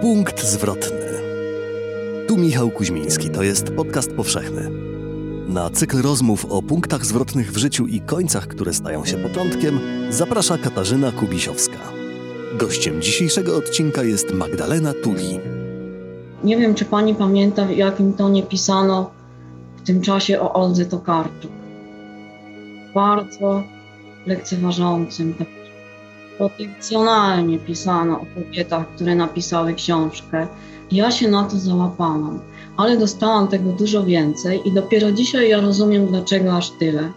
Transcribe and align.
Punkt 0.00 0.44
zwrotny. 0.44 1.10
Tu 2.28 2.36
Michał 2.36 2.70
Kuźmiński, 2.70 3.30
to 3.30 3.42
jest 3.42 3.70
podcast 3.70 4.12
powszechny. 4.12 4.70
Na 5.48 5.70
cykl 5.70 6.02
rozmów 6.02 6.44
o 6.44 6.62
punktach 6.62 7.06
zwrotnych 7.06 7.52
w 7.52 7.56
życiu 7.56 7.86
i 7.86 8.00
końcach, 8.00 8.46
które 8.46 8.72
stają 8.72 9.04
się 9.04 9.16
początkiem, 9.16 9.80
zaprasza 10.10 10.58
Katarzyna 10.58 11.12
Kubisiowska. 11.12 11.78
Gościem 12.58 13.02
dzisiejszego 13.02 13.56
odcinka 13.56 14.02
jest 14.02 14.34
Magdalena 14.34 14.92
Tuli. 15.02 15.38
Nie 16.44 16.56
wiem, 16.56 16.74
czy 16.74 16.84
pani 16.84 17.14
pamięta, 17.14 17.64
w 17.64 17.70
jakim 17.70 18.12
tonie 18.12 18.42
pisano 18.42 19.10
w 19.76 19.82
tym 19.82 20.00
czasie 20.00 20.40
o 20.40 20.52
Oldze 20.52 20.86
Tokarczuk. 20.86 21.52
Bardzo 22.94 23.62
lekceważącym, 24.26 25.34
tak 25.34 25.59
potencjonalnie 26.40 27.58
pisano 27.58 28.20
o 28.20 28.26
kobietach, 28.34 28.88
które 28.94 29.14
napisały 29.14 29.74
książkę. 29.74 30.46
Ja 30.92 31.10
się 31.10 31.28
na 31.28 31.44
to 31.44 31.56
załapałam, 31.56 32.40
ale 32.76 32.96
dostałam 32.96 33.48
tego 33.48 33.72
dużo 33.72 34.04
więcej 34.04 34.68
i 34.68 34.72
dopiero 34.72 35.12
dzisiaj 35.12 35.48
ja 35.48 35.60
rozumiem, 35.60 36.06
dlaczego 36.06 36.52
aż 36.52 36.70
tyle. 36.70 37.12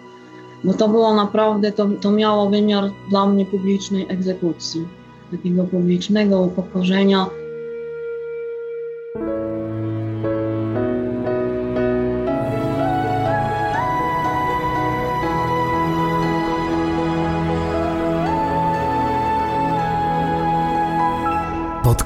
Bo 0.64 0.74
to 0.74 0.88
było 0.88 1.16
naprawdę, 1.16 1.72
to, 1.72 1.88
to 2.02 2.12
miało 2.12 2.50
wymiar 2.50 2.92
dla 3.10 3.26
mnie 3.26 3.46
publicznej 3.46 4.06
egzekucji, 4.10 4.88
takiego 5.32 5.64
publicznego 5.64 6.42
upokorzenia. 6.42 7.26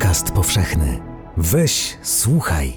Podcast 0.08 0.32
powszechny. 0.32 1.00
Weź, 1.38 1.98
słuchaj. 2.02 2.74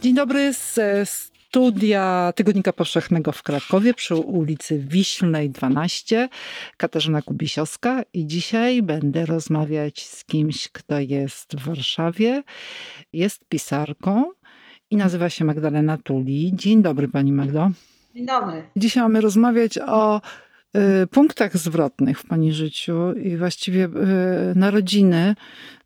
Dzień 0.00 0.14
dobry 0.14 0.52
ze 0.52 1.06
studia 1.06 2.32
Tygodnika 2.36 2.72
Powszechnego 2.72 3.32
w 3.32 3.42
Krakowie 3.42 3.94
przy 3.94 4.14
ulicy 4.14 4.78
Wiślnej 4.78 5.50
12. 5.50 6.28
Katarzyna 6.76 7.22
Kubisiowska 7.22 8.02
i 8.12 8.26
dzisiaj 8.26 8.82
będę 8.82 9.26
rozmawiać 9.26 10.06
z 10.06 10.24
kimś, 10.24 10.68
kto 10.68 10.98
jest 10.98 11.56
w 11.56 11.64
Warszawie. 11.66 12.42
Jest 13.12 13.44
pisarką 13.48 14.24
i 14.90 14.96
nazywa 14.96 15.30
się 15.30 15.44
Magdalena 15.44 15.98
Tuli. 15.98 16.52
Dzień 16.54 16.82
dobry 16.82 17.08
Pani 17.08 17.32
Magdo. 17.32 17.70
Dzień 18.14 18.26
dobry. 18.26 18.62
Dzisiaj 18.76 19.02
mamy 19.02 19.20
rozmawiać 19.20 19.78
o 19.78 20.20
punktach 21.10 21.56
zwrotnych 21.56 22.20
w 22.20 22.26
Pani 22.26 22.52
życiu 22.52 23.12
i 23.12 23.36
właściwie 23.36 23.84
y, 23.84 23.88
narodziny, 24.54 25.34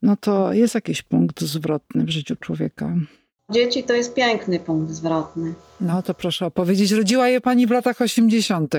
no 0.03 0.17
to 0.17 0.53
jest 0.53 0.75
jakiś 0.75 1.03
punkt 1.03 1.41
zwrotny 1.41 2.05
w 2.05 2.11
życiu 2.11 2.37
człowieka. 2.37 2.93
Dzieci 3.51 3.85
to 3.85 3.93
jest 3.93 4.15
piękny 4.15 4.61
punkt 4.61 4.91
zwrotny. 4.93 5.55
No 5.81 6.03
to 6.03 6.15
proszę 6.15 6.47
opowiedzieć. 6.47 6.93
Rodziła 6.93 7.29
je 7.29 7.41
Pani 7.41 7.67
w 7.67 7.71
latach 7.71 8.01
80. 8.01 8.75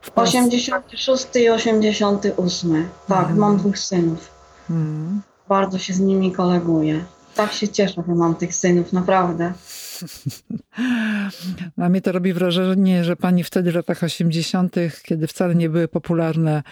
W 0.00 0.10
Polsce. 0.10 0.38
86 0.38 1.26
i 1.34 1.48
88. 1.50 2.88
Tak, 3.08 3.18
Mhm. 3.18 3.38
mam 3.38 3.56
dwóch 3.56 3.78
synów. 3.78 4.30
Mm. 4.70 5.20
Bardzo 5.48 5.78
się 5.78 5.92
z 5.94 6.00
nimi 6.00 6.32
koleguję. 6.32 7.04
Tak 7.34 7.52
się 7.52 7.68
cieszę, 7.68 8.02
że 8.08 8.14
mam 8.14 8.34
tych 8.34 8.54
synów, 8.54 8.92
naprawdę. 8.92 9.52
Na 11.76 11.88
mnie 11.88 12.00
to 12.00 12.12
robi 12.12 12.32
wrażenie, 12.32 13.04
że 13.04 13.16
pani 13.16 13.44
wtedy 13.44 13.72
w 13.72 13.74
latach 13.74 14.02
80., 14.02 14.76
kiedy 15.02 15.26
wcale 15.26 15.54
nie 15.54 15.68
były 15.68 15.88
popularne 15.88 16.62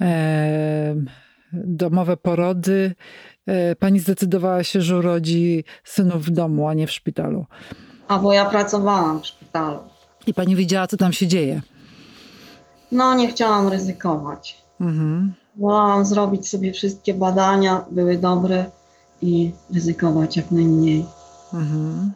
e, 0.00 0.94
domowe 1.52 2.16
porody, 2.16 2.94
e, 3.46 3.76
pani 3.76 4.00
zdecydowała 4.00 4.64
się, 4.64 4.82
że 4.82 4.96
urodzi 4.96 5.64
synów 5.84 6.24
w 6.24 6.30
domu, 6.30 6.68
a 6.68 6.74
nie 6.74 6.86
w 6.86 6.92
szpitalu. 6.92 7.46
A 8.08 8.18
bo 8.18 8.32
ja 8.32 8.44
pracowałam 8.44 9.22
w 9.22 9.26
szpitalu. 9.26 9.78
I 10.26 10.34
pani 10.34 10.56
wiedziała, 10.56 10.86
co 10.86 10.96
tam 10.96 11.12
się 11.12 11.26
dzieje. 11.26 11.62
No, 12.92 13.14
nie 13.14 13.28
chciałam 13.28 13.68
ryzykować. 13.68 14.62
Mhm. 14.80 15.32
Wolałam 15.56 16.04
zrobić 16.04 16.48
sobie 16.48 16.72
wszystkie 16.72 17.14
badania, 17.14 17.84
były 17.90 18.18
dobre 18.18 18.64
i 19.22 19.52
ryzykować 19.74 20.36
jak 20.36 20.50
najmniej. 20.50 21.04
Mhm. 21.52 22.12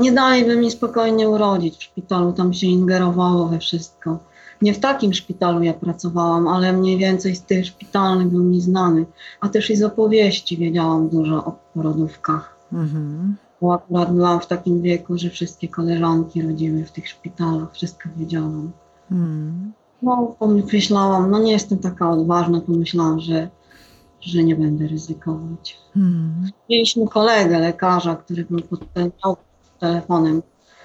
Nie 0.00 0.12
dali 0.12 0.44
by 0.44 0.56
mi 0.56 0.70
spokojnie 0.70 1.28
urodzić 1.28 1.76
w 1.76 1.82
szpitalu, 1.82 2.32
tam 2.32 2.52
się 2.52 2.66
ingerowało 2.66 3.48
we 3.48 3.58
wszystko. 3.58 4.18
Nie 4.62 4.74
w 4.74 4.80
takim 4.80 5.14
szpitalu 5.14 5.62
ja 5.62 5.74
pracowałam, 5.74 6.48
ale 6.48 6.72
mniej 6.72 6.98
więcej 6.98 7.36
z 7.36 7.42
tych 7.42 7.66
szpitalnych 7.66 8.28
był 8.28 8.44
mi 8.44 8.60
znany. 8.60 9.06
A 9.40 9.48
też 9.48 9.70
i 9.70 9.76
z 9.76 9.82
opowieści 9.82 10.56
wiedziałam 10.56 11.08
dużo 11.08 11.44
o 11.44 11.58
porodówkach. 11.74 12.56
Mhm. 12.72 13.36
Bo 13.60 13.74
akurat 13.74 14.14
byłam 14.14 14.40
w 14.40 14.46
takim 14.46 14.82
wieku, 14.82 15.18
że 15.18 15.30
wszystkie 15.30 15.68
koleżanki 15.68 16.42
rodziły 16.42 16.84
w 16.84 16.92
tych 16.92 17.08
szpitalach, 17.08 17.72
wszystko 17.72 18.08
wiedziałam. 18.16 18.70
Mhm. 19.10 19.72
No, 20.02 20.36
pomyślałam, 20.38 21.30
no 21.30 21.38
nie 21.38 21.52
jestem 21.52 21.78
taka 21.78 22.10
odważna, 22.10 22.60
pomyślałam, 22.60 23.20
że, 23.20 23.48
że 24.20 24.44
nie 24.44 24.56
będę 24.56 24.86
ryzykować. 24.86 25.78
Mhm. 25.96 26.50
Mieliśmy 26.70 27.08
kolegę, 27.08 27.58
lekarza, 27.58 28.16
który 28.16 28.44
był 28.50 28.60
pod 28.60 28.92
te- 28.92 29.10
miał 29.24 29.36
telefonem. 29.80 30.42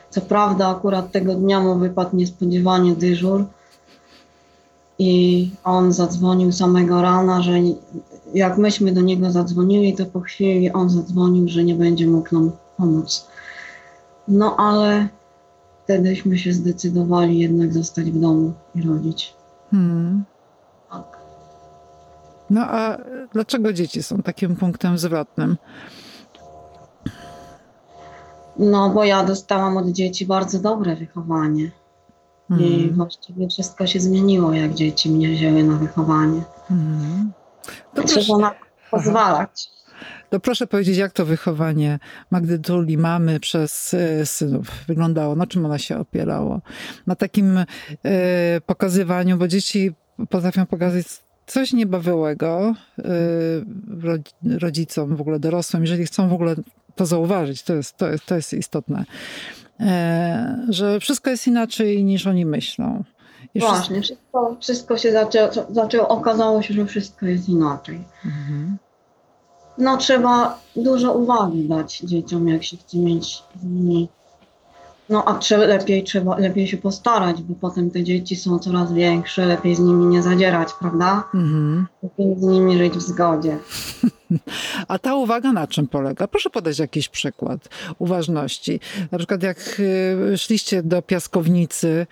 Co 0.09 0.21
prawda 0.21 0.67
akurat 0.67 1.11
tego 1.11 1.35
dnia 1.35 1.59
mu 1.59 1.75
wypadł 1.75 2.15
niespodziewanie 2.15 2.95
dyżur 2.95 3.45
i 4.99 5.51
on 5.63 5.93
zadzwonił 5.93 6.51
samego 6.51 7.01
rana, 7.01 7.41
że 7.41 7.51
jak 8.33 8.57
myśmy 8.57 8.91
do 8.91 9.01
niego 9.01 9.31
zadzwonili, 9.31 9.95
to 9.95 10.05
po 10.05 10.19
chwili 10.19 10.71
on 10.71 10.89
zadzwonił, 10.89 11.47
że 11.47 11.63
nie 11.63 11.75
będzie 11.75 12.07
mógł 12.07 12.35
nam 12.35 12.51
pomóc. 12.77 13.27
No 14.27 14.55
ale 14.57 15.07
wtedyśmy 15.83 16.37
się 16.37 16.53
zdecydowali 16.53 17.39
jednak 17.39 17.73
zostać 17.73 18.11
w 18.11 18.19
domu 18.19 18.53
i 18.75 18.81
rodzić. 18.81 19.33
Mhm. 19.73 20.23
Tak. 20.91 21.17
No 22.49 22.61
a 22.61 22.97
dlaczego 23.33 23.73
dzieci 23.73 24.03
są 24.03 24.21
takim 24.21 24.55
punktem 24.55 24.97
zwrotnym? 24.97 25.57
No 28.59 28.89
bo 28.89 29.03
ja 29.03 29.23
dostałam 29.23 29.77
od 29.77 29.87
dzieci 29.89 30.25
bardzo 30.25 30.59
dobre 30.59 30.95
wychowanie. 30.95 31.71
I 32.49 32.53
Mhm. 32.53 32.93
właściwie 32.95 33.47
wszystko 33.49 33.87
się 33.87 33.99
zmieniło, 33.99 34.53
jak 34.53 34.73
dzieci 34.73 35.09
mnie 35.09 35.29
wzięły 35.29 35.63
na 35.63 35.77
wychowanie. 35.77 36.41
Mhm. 36.71 37.31
To 37.95 38.03
Trzeba 38.03 38.37
na 38.37 38.51
pozwalać. 38.91 39.69
to 40.29 40.39
proszę 40.39 40.67
powiedzieć, 40.67 40.97
jak 40.97 41.11
to 41.11 41.25
wychowanie 41.25 41.99
Magdy 42.31 42.59
Tuli, 42.59 42.97
mamy 42.97 43.39
przez 43.39 43.93
e, 43.93 44.25
synów 44.25 44.67
wyglądało? 44.87 45.35
Na 45.35 45.47
czym 45.47 45.65
ona 45.65 45.77
się 45.77 45.97
opierało? 45.99 46.61
Na 47.07 47.15
takim 47.15 47.57
e, 47.57 47.65
pokazywaniu, 48.65 49.37
bo 49.37 49.47
dzieci 49.47 49.91
potrafią 50.29 50.65
pokazać 50.65 51.05
coś 51.47 51.73
niebawiołego 51.73 52.73
e, 52.99 53.03
ro- 54.01 54.57
rodzicom, 54.59 55.15
w 55.15 55.21
ogóle 55.21 55.39
dorosłym, 55.39 55.81
jeżeli 55.83 56.05
chcą 56.05 56.29
w 56.29 56.33
ogóle 56.33 56.55
to 56.95 57.05
zauważyć, 57.05 57.63
to 57.63 57.73
jest, 57.73 57.97
to 57.97 58.05
to 58.25 58.35
jest 58.35 58.53
istotne, 58.53 59.05
e, 59.79 60.65
że 60.69 60.99
wszystko 60.99 61.29
jest 61.29 61.47
inaczej 61.47 62.03
niż 62.03 62.27
oni 62.27 62.45
myślą. 62.45 63.03
I 63.55 63.59
wszystko- 63.59 63.77
Właśnie, 63.77 64.01
wszystko, 64.01 64.57
wszystko 64.61 64.97
się 64.97 65.11
zaczęło, 65.11 65.49
zaczęło, 65.69 66.07
okazało 66.07 66.61
się, 66.61 66.73
że 66.73 66.85
wszystko 66.85 67.25
jest 67.25 67.49
inaczej. 67.49 68.03
Mhm. 68.25 68.77
No 69.77 69.97
trzeba 69.97 70.59
dużo 70.75 71.13
uwagi 71.13 71.67
dać 71.67 71.99
dzieciom, 71.99 72.47
jak 72.47 72.63
się 72.63 72.77
chce 72.77 72.97
mieć 72.97 73.43
z 73.61 73.63
nimi. 73.63 74.09
No 75.09 75.25
a 75.25 75.33
trzeba, 75.35 75.65
lepiej, 75.65 76.03
trzeba 76.03 76.37
lepiej 76.37 76.67
się 76.67 76.77
postarać, 76.77 77.41
bo 77.41 77.55
potem 77.61 77.91
te 77.91 78.03
dzieci 78.03 78.35
są 78.35 78.59
coraz 78.59 78.93
większe, 78.93 79.45
lepiej 79.45 79.75
z 79.75 79.79
nimi 79.79 80.05
nie 80.05 80.23
zadzierać, 80.23 80.69
prawda? 80.79 81.23
Mhm. 81.33 81.87
Lepiej 82.03 82.35
z 82.39 82.41
nimi 82.41 82.77
żyć 82.77 82.93
w 82.93 83.01
zgodzie. 83.01 83.57
A 84.87 84.99
ta 84.99 85.15
uwaga 85.15 85.53
na 85.53 85.67
czym 85.67 85.87
polega? 85.87 86.27
Proszę 86.27 86.49
podać 86.49 86.79
jakiś 86.79 87.09
przykład 87.09 87.69
uważności. 87.99 88.79
Na 89.11 89.17
przykład 89.17 89.43
jak 89.43 89.57
y, 89.79 90.37
szliście 90.37 90.83
do 90.83 91.01
piaskownicy, 91.01 92.07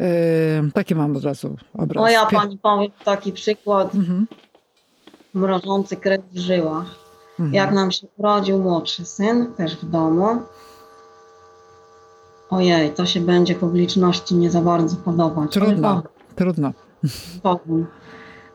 y, 0.00 0.04
taki 0.74 0.94
mam 0.94 1.16
od 1.16 1.24
razu 1.24 1.56
obraz. 1.74 2.02
No 2.04 2.10
ja 2.10 2.26
pani 2.26 2.58
powiem 2.58 2.90
taki 3.04 3.32
przykład, 3.32 3.94
Mhm. 3.94 4.26
mrożący 5.34 5.96
krew 5.96 6.22
w 6.32 6.38
żyłach. 6.38 6.86
Mhm. 7.30 7.54
Jak 7.54 7.72
nam 7.72 7.90
się 7.92 8.06
urodził 8.16 8.58
młodszy 8.58 9.04
syn, 9.04 9.46
też 9.56 9.76
w 9.76 9.90
domu. 9.90 10.26
Ojej, 12.50 12.90
to 12.90 13.06
się 13.06 13.20
będzie 13.20 13.54
publiczności 13.54 14.34
nie 14.34 14.50
za 14.50 14.60
bardzo 14.60 14.96
podobać. 14.96 15.52
Trudno, 15.52 16.02
trudno. 16.36 16.72
powiem. 17.42 17.86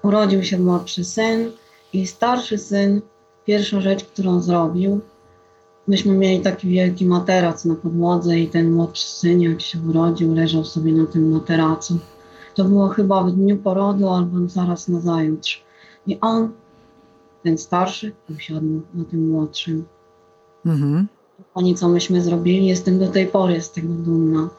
Urodził 0.03 0.43
się 0.43 0.59
młodszy 0.59 1.03
syn 1.03 1.51
i 1.93 2.07
starszy 2.07 2.57
syn, 2.57 3.01
pierwsza 3.45 3.81
rzecz, 3.81 4.03
którą 4.03 4.41
zrobił, 4.41 5.01
myśmy 5.87 6.17
mieli 6.17 6.43
taki 6.43 6.67
wielki 6.67 7.05
materac 7.05 7.65
na 7.65 7.75
podłodze 7.75 8.39
i 8.39 8.47
ten 8.47 8.71
młodszy 8.71 9.07
syn, 9.07 9.41
jak 9.41 9.61
się 9.61 9.79
urodził, 9.89 10.33
leżał 10.33 10.65
sobie 10.65 10.91
na 10.91 11.05
tym 11.05 11.31
materacu. 11.31 11.99
To 12.55 12.63
było 12.63 12.87
chyba 12.87 13.23
w 13.23 13.31
dniu 13.31 13.57
porodu 13.57 14.09
albo 14.09 14.47
zaraz 14.47 14.87
na 14.87 14.99
zajutrz. 14.99 15.63
I 16.07 16.19
on 16.21 16.51
ten 17.43 17.57
starszy 17.57 18.11
usiadł 18.37 18.81
na 18.93 19.05
tym 19.05 19.29
młodszym. 19.29 19.85
Mhm. 20.65 21.07
Oni, 21.53 21.75
co 21.75 21.89
myśmy 21.89 22.21
zrobili, 22.21 22.65
jestem 22.65 22.99
do 22.99 23.07
tej 23.07 23.27
pory 23.27 23.61
z 23.61 23.71
tego 23.71 23.93
dumna. 23.93 24.49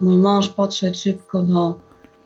Mój 0.00 0.16
mąż 0.16 0.48
podszedł 0.48 0.96
szybko 0.96 1.42
do, 1.42 1.74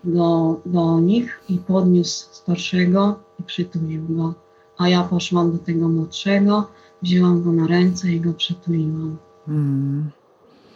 do, 0.05 0.61
do 0.67 1.01
nich 1.01 1.41
i 1.49 1.59
podniósł 1.59 2.27
starszego 2.33 3.19
i 3.41 3.43
przytulił 3.43 4.03
go. 4.09 4.35
A 4.79 4.89
ja 4.89 5.03
poszłam 5.03 5.53
do 5.53 5.59
tego 5.59 5.89
młodszego, 5.89 6.67
wzięłam 7.03 7.43
go 7.43 7.53
na 7.53 7.67
ręce 7.67 8.09
i 8.09 8.21
go 8.21 8.33
przytuliłam. 8.33 9.17
Mm. 9.49 10.11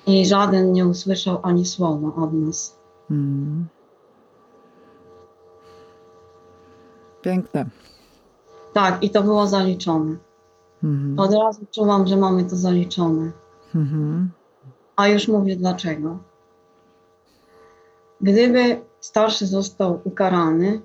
I 0.06 0.26
żaden 0.26 0.72
nie 0.72 0.86
usłyszał 0.86 1.40
ani 1.42 1.66
słowa 1.66 2.22
od 2.22 2.32
nas. 2.32 2.76
Mm. 3.10 3.66
Piękne. 7.22 7.66
Tak, 8.72 9.02
i 9.02 9.10
to 9.10 9.22
było 9.22 9.46
zaliczone. 9.46 10.16
Mhm. 10.86 11.18
Od 11.18 11.34
razu 11.34 11.66
czułam, 11.70 12.06
że 12.06 12.16
mamy 12.16 12.44
to 12.44 12.56
zaliczone. 12.56 13.32
Mhm. 13.74 14.30
A 14.96 15.08
już 15.08 15.28
mówię 15.28 15.56
dlaczego. 15.56 16.18
Gdyby 18.20 18.80
starszy 19.00 19.46
został 19.46 20.00
ukarany, 20.04 20.80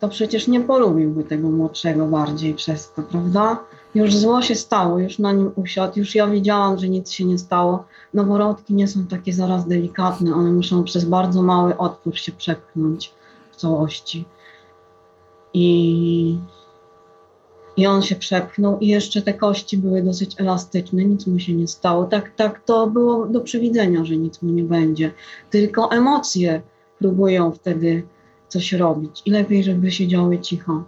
to 0.00 0.08
przecież 0.08 0.48
nie 0.48 0.60
polubiłby 0.60 1.24
tego 1.24 1.50
młodszego 1.50 2.06
bardziej 2.06 2.54
przez 2.54 2.92
to, 2.92 3.02
prawda? 3.02 3.64
Już 3.94 4.16
zło 4.16 4.42
się 4.42 4.54
stało, 4.54 4.98
już 4.98 5.18
na 5.18 5.32
nim 5.32 5.50
usiadł, 5.56 5.98
już 5.98 6.14
ja 6.14 6.26
wiedziałam, 6.26 6.78
że 6.78 6.88
nic 6.88 7.10
się 7.10 7.24
nie 7.24 7.38
stało. 7.38 7.84
Noworodki 8.14 8.74
nie 8.74 8.88
są 8.88 9.06
takie 9.06 9.32
zaraz 9.32 9.68
delikatne, 9.68 10.34
one 10.34 10.52
muszą 10.52 10.84
przez 10.84 11.04
bardzo 11.04 11.42
mały 11.42 11.76
otwór 11.76 12.18
się 12.18 12.32
przepchnąć 12.32 13.14
w 13.50 13.56
całości. 13.56 14.24
I, 15.54 16.38
I 17.76 17.86
on 17.86 18.02
się 18.02 18.16
przepchnął 18.16 18.78
i 18.78 18.86
jeszcze 18.86 19.22
te 19.22 19.34
kości 19.34 19.78
były 19.78 20.02
dosyć 20.02 20.40
elastyczne, 20.40 21.04
nic 21.04 21.26
mu 21.26 21.38
się 21.38 21.54
nie 21.54 21.68
stało. 21.68 22.04
Tak, 22.04 22.30
tak 22.36 22.64
to 22.64 22.86
było 22.86 23.26
do 23.26 23.40
przewidzenia, 23.40 24.04
że 24.04 24.16
nic 24.16 24.42
mu 24.42 24.50
nie 24.50 24.62
będzie. 24.62 25.12
Tylko 25.50 25.90
emocje 25.90 26.62
próbują 26.98 27.52
wtedy 27.52 28.02
coś 28.48 28.72
robić 28.72 29.22
i 29.26 29.30
lepiej, 29.30 29.64
żeby 29.64 29.90
siedziały 29.90 30.38
cicho. 30.38 30.84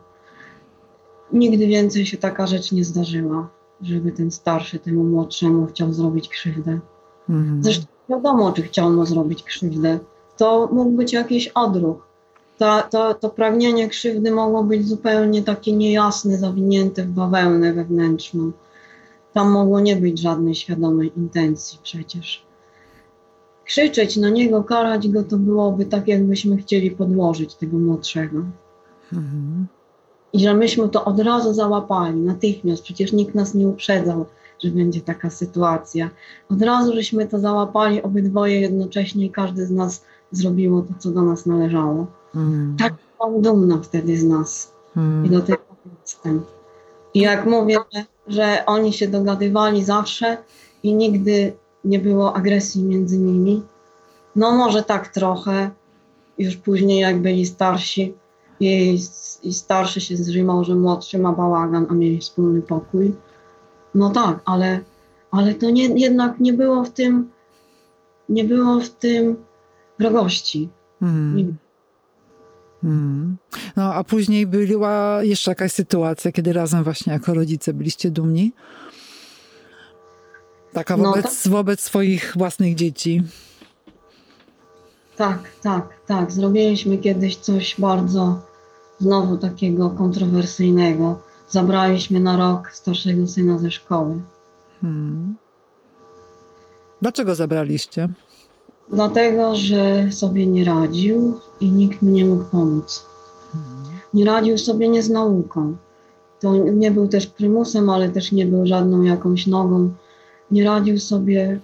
Nigdy 1.33 1.67
więcej 1.67 2.07
się 2.07 2.17
taka 2.17 2.47
rzecz 2.47 2.73
nie 2.73 2.85
zdarzyła, 2.85 3.51
żeby 3.83 4.13
ten 4.13 4.31
starszy 4.31 4.79
temu 4.79 5.05
młodszemu 5.05 5.67
chciał 5.67 5.93
zrobić 5.93 6.29
krzywdę. 6.29 6.81
Mhm. 7.29 7.65
Zresztą 7.65 7.87
wiadomo, 8.09 8.53
czy 8.53 8.63
chciał 8.63 8.91
mu 8.91 9.07
zrobić 9.07 9.43
krzywdę. 9.43 9.99
To 10.37 10.69
mógł 10.73 10.91
być 10.91 11.13
jakiś 11.13 11.49
odruch. 11.49 12.14
To, 12.59 12.83
to, 12.91 13.15
to 13.15 13.31
pragnienie 13.31 13.89
krzywdy 13.89 14.31
mogło 14.31 14.65
być 14.65 14.89
zupełnie 14.89 15.43
takie 15.43 15.73
niejasne, 15.73 16.39
zawinięte 16.39 17.03
w 17.03 17.09
bawełnę 17.09 17.73
wewnętrzną. 17.73 18.53
Tam 19.33 19.51
mogło 19.51 19.81
nie 19.81 19.97
być 19.97 20.21
żadnej 20.21 20.55
świadomej 20.55 21.13
intencji 21.17 21.79
przecież. 21.83 22.47
Krzyczeć 23.65 24.17
na 24.17 24.31
niego, 24.31 24.65
karać 24.65 25.09
go, 25.09 25.23
to 25.23 25.37
byłoby 25.37 25.85
tak, 25.85 26.09
jakbyśmy 26.09 26.57
chcieli 26.57 26.91
podłożyć 26.91 27.55
tego 27.55 27.79
młodszego. 27.79 28.39
Mhm. 29.13 29.67
I 30.33 30.41
że 30.41 30.55
myśmy 30.55 30.89
to 30.89 31.05
od 31.05 31.21
razu 31.21 31.55
załapali, 31.55 32.21
natychmiast, 32.21 32.83
przecież 32.83 33.13
nikt 33.13 33.35
nas 33.35 33.55
nie 33.55 33.69
uprzedzał, 33.69 34.27
że 34.65 34.71
będzie 34.71 35.01
taka 35.01 35.31
sytuacja. 35.31 36.11
Od 36.49 36.63
razu 36.63 36.95
żeśmy 36.95 37.27
to 37.27 37.39
załapali 37.39 38.03
obydwoje 38.03 38.61
jednocześnie 38.61 39.27
i 39.27 39.31
każdy 39.31 39.67
z 39.67 39.71
nas 39.71 40.05
zrobiło 40.31 40.83
to, 40.83 40.95
co 40.99 41.11
do 41.11 41.23
nas 41.23 41.47
należało. 41.47 42.07
Mhm. 42.37 42.77
Tak 42.79 42.95
byłam 43.19 43.43
dumna 43.43 43.79
wtedy 43.83 44.19
z 44.19 44.25
nas 44.25 44.73
i 44.97 44.99
Mhm. 44.99 45.29
do 45.31 45.41
tego 45.41 45.63
jestem. 46.03 46.43
I 47.15 47.21
jak 47.21 47.47
mówię, 47.47 47.77
że, 47.93 48.05
że 48.27 48.67
oni 48.67 48.93
się 48.93 49.09
dogadywali 49.09 49.85
zawsze 49.85 50.37
i 50.83 50.95
nigdy 50.95 51.53
nie 51.85 51.99
było 51.99 52.37
agresji 52.37 52.83
między 52.83 53.19
nimi, 53.19 53.63
no 54.37 54.53
może 54.53 54.83
tak 54.83 55.09
trochę, 55.09 55.71
już 56.39 56.57
później 56.57 57.01
jak 57.01 57.23
byli 57.23 57.47
starsi 57.47 58.15
i, 58.61 58.99
i 59.43 59.53
starszy 59.55 60.01
się 60.01 60.17
zrzymał, 60.17 60.65
że 60.65 60.75
młodszy 60.75 61.19
ma 61.19 61.33
bałagan, 61.33 61.87
a 61.91 61.95
mieli 61.95 62.19
wspólny 62.19 62.63
pokój. 62.63 63.15
No 63.95 64.11
tak, 64.11 64.41
ale, 64.45 64.81
ale 65.31 65.55
to 65.55 65.71
nie, 65.71 65.87
jednak 65.87 66.41
nie 66.41 66.53
było 66.53 66.85
w 66.85 66.91
tym, 66.91 67.31
nie 68.29 68.45
było 68.45 68.81
w 68.81 68.89
tym 68.89 69.37
wrogości. 69.99 70.69
Mhm. 71.03 71.57
No 73.77 73.95
a 73.95 74.05
później 74.05 74.47
była 74.47 75.19
jeszcze 75.23 75.51
jakaś 75.51 75.73
sytuacja, 75.73 76.33
kiedy 76.33 76.53
razem 76.53 76.85
właśnie 76.85 77.13
jako 77.13 77.35
rodzice 77.35 77.75
byliście 77.75 78.11
dumni? 78.11 78.53
Taka 80.73 80.97
No 80.97 81.05
wobec, 81.05 81.49
wobec 81.49 81.81
swoich 81.81 82.33
własnych 82.37 82.75
dzieci. 82.75 83.23
Tak, 85.17 85.51
tak, 85.63 85.89
tak. 86.07 86.33
Zrobiliśmy 86.33 86.99
kiedyś 86.99 87.37
coś 87.37 87.81
bardzo 87.81 88.43
znowu 88.99 89.37
takiego 89.37 89.91
kontrowersyjnego. 89.91 91.21
Zabraliśmy 91.49 92.21
na 92.21 92.37
rok 92.37 92.71
starszego 92.73 93.27
syna 93.27 93.59
ze 93.59 93.71
szkoły. 93.71 94.23
Hmm. 94.81 95.37
Dlaczego 97.03 97.35
zabraliście? 97.35 98.09
Dlatego, 98.93 99.55
że 99.57 100.13
sobie 100.13 100.47
nie 100.47 100.65
radził 100.65 101.41
i 101.61 101.71
nikt 101.71 102.03
mu 102.03 102.11
nie 102.11 102.25
mógł 102.25 102.45
pomóc. 102.45 103.07
Nie 104.15 104.25
radził 104.25 104.59
sobie 104.59 104.89
nie 104.89 105.03
z 105.03 105.11
nauką. 105.11 105.77
To 106.41 106.57
nie 106.57 106.91
był 106.91 107.09
też 107.09 107.27
prymusem, 107.27 107.91
ale 107.91 108.09
też 108.09 108.33
nie 108.33 108.47
był 108.47 108.67
żadną 108.67 109.03
jakąś 109.03 109.47
nogą. 109.47 109.91
Nie 110.51 110.65
radził 110.65 110.99
sobie 110.99 111.61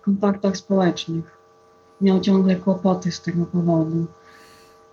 w 0.00 0.04
kontaktach 0.04 0.56
społecznych. 0.56 1.38
Miał 2.00 2.20
ciągle 2.20 2.56
kłopoty 2.56 3.12
z 3.12 3.20
tego 3.20 3.46
powodu. 3.46 4.06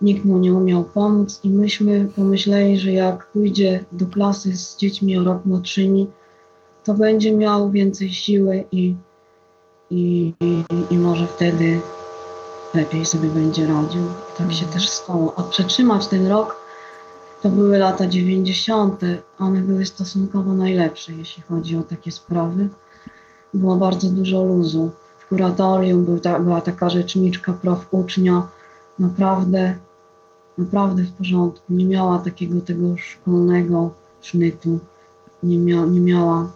Nikt 0.02 0.24
mu 0.24 0.38
nie 0.38 0.54
umiał 0.54 0.84
pomóc 0.84 1.40
i 1.44 1.50
myśmy 1.50 2.08
pomyśleli, 2.16 2.78
że 2.78 2.92
jak 2.92 3.26
pójdzie 3.26 3.84
do 3.92 4.06
klasy 4.06 4.56
z 4.56 4.76
dziećmi 4.76 5.18
o 5.18 5.24
rok 5.24 5.44
młodszymi, 5.44 6.06
to 6.84 6.94
będzie 6.94 7.36
miał 7.36 7.70
więcej 7.70 8.10
siły 8.10 8.64
i, 8.72 8.94
i, 9.90 10.34
i, 10.40 10.64
i 10.90 10.98
może 10.98 11.26
wtedy 11.26 11.80
lepiej 12.74 13.06
sobie 13.06 13.28
będzie 13.28 13.66
radził. 13.66 14.02
Tak 14.38 14.52
się 14.52 14.66
też 14.66 14.88
stało. 14.88 15.34
A 15.36 15.42
przetrzymać 15.42 16.06
ten 16.06 16.26
rok 16.26 16.56
to 17.42 17.48
były 17.48 17.78
lata 17.78 18.06
90. 18.06 19.00
One 19.38 19.60
były 19.60 19.86
stosunkowo 19.86 20.52
najlepsze, 20.52 21.12
jeśli 21.12 21.42
chodzi 21.42 21.76
o 21.76 21.82
takie 21.82 22.10
sprawy. 22.10 22.68
Było 23.54 23.76
bardzo 23.76 24.08
dużo 24.08 24.44
luzu. 24.44 24.90
W 25.18 25.28
kuratorium 25.28 26.04
był 26.04 26.20
ta, 26.20 26.40
była 26.40 26.60
taka 26.60 26.90
rzeczniczka 26.90 27.52
prof 27.52 27.86
ucznia, 27.90 28.48
naprawdę, 28.98 29.76
naprawdę 30.58 31.02
w 31.02 31.12
porządku. 31.12 31.72
Nie 31.72 31.84
miała 31.84 32.18
takiego 32.18 32.60
tego 32.60 32.96
szkolnego 32.96 33.90
sznytu. 34.22 34.78
Nie, 35.42 35.58
mia, 35.58 35.86
nie 35.86 36.00
miała, 36.00 36.50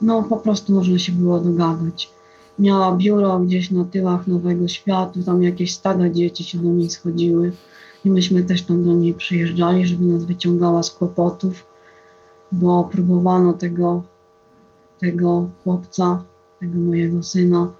no 0.00 0.22
po 0.22 0.36
prostu 0.36 0.72
można 0.72 0.98
się 0.98 1.12
było 1.12 1.40
dogadać. 1.40 2.10
Miała 2.58 2.96
biuro 2.96 3.38
gdzieś 3.38 3.70
na 3.70 3.84
tyłach 3.84 4.26
Nowego 4.26 4.68
Światu, 4.68 5.22
tam 5.22 5.42
jakieś 5.42 5.74
stada 5.74 6.10
dzieci 6.10 6.44
się 6.44 6.58
do 6.58 6.68
niej 6.68 6.90
schodziły. 6.90 7.52
I 8.04 8.10
myśmy 8.10 8.42
też 8.42 8.62
tam 8.62 8.84
do 8.84 8.92
niej 8.92 9.14
przyjeżdżali, 9.14 9.86
żeby 9.86 10.04
nas 10.04 10.24
wyciągała 10.24 10.82
z 10.82 10.90
kłopotów, 10.90 11.66
bo 12.52 12.88
próbowano 12.92 13.52
tego, 13.52 14.02
tego 14.98 15.48
chłopca, 15.64 16.24
tego 16.60 16.78
mojego 16.78 17.22
syna, 17.22 17.72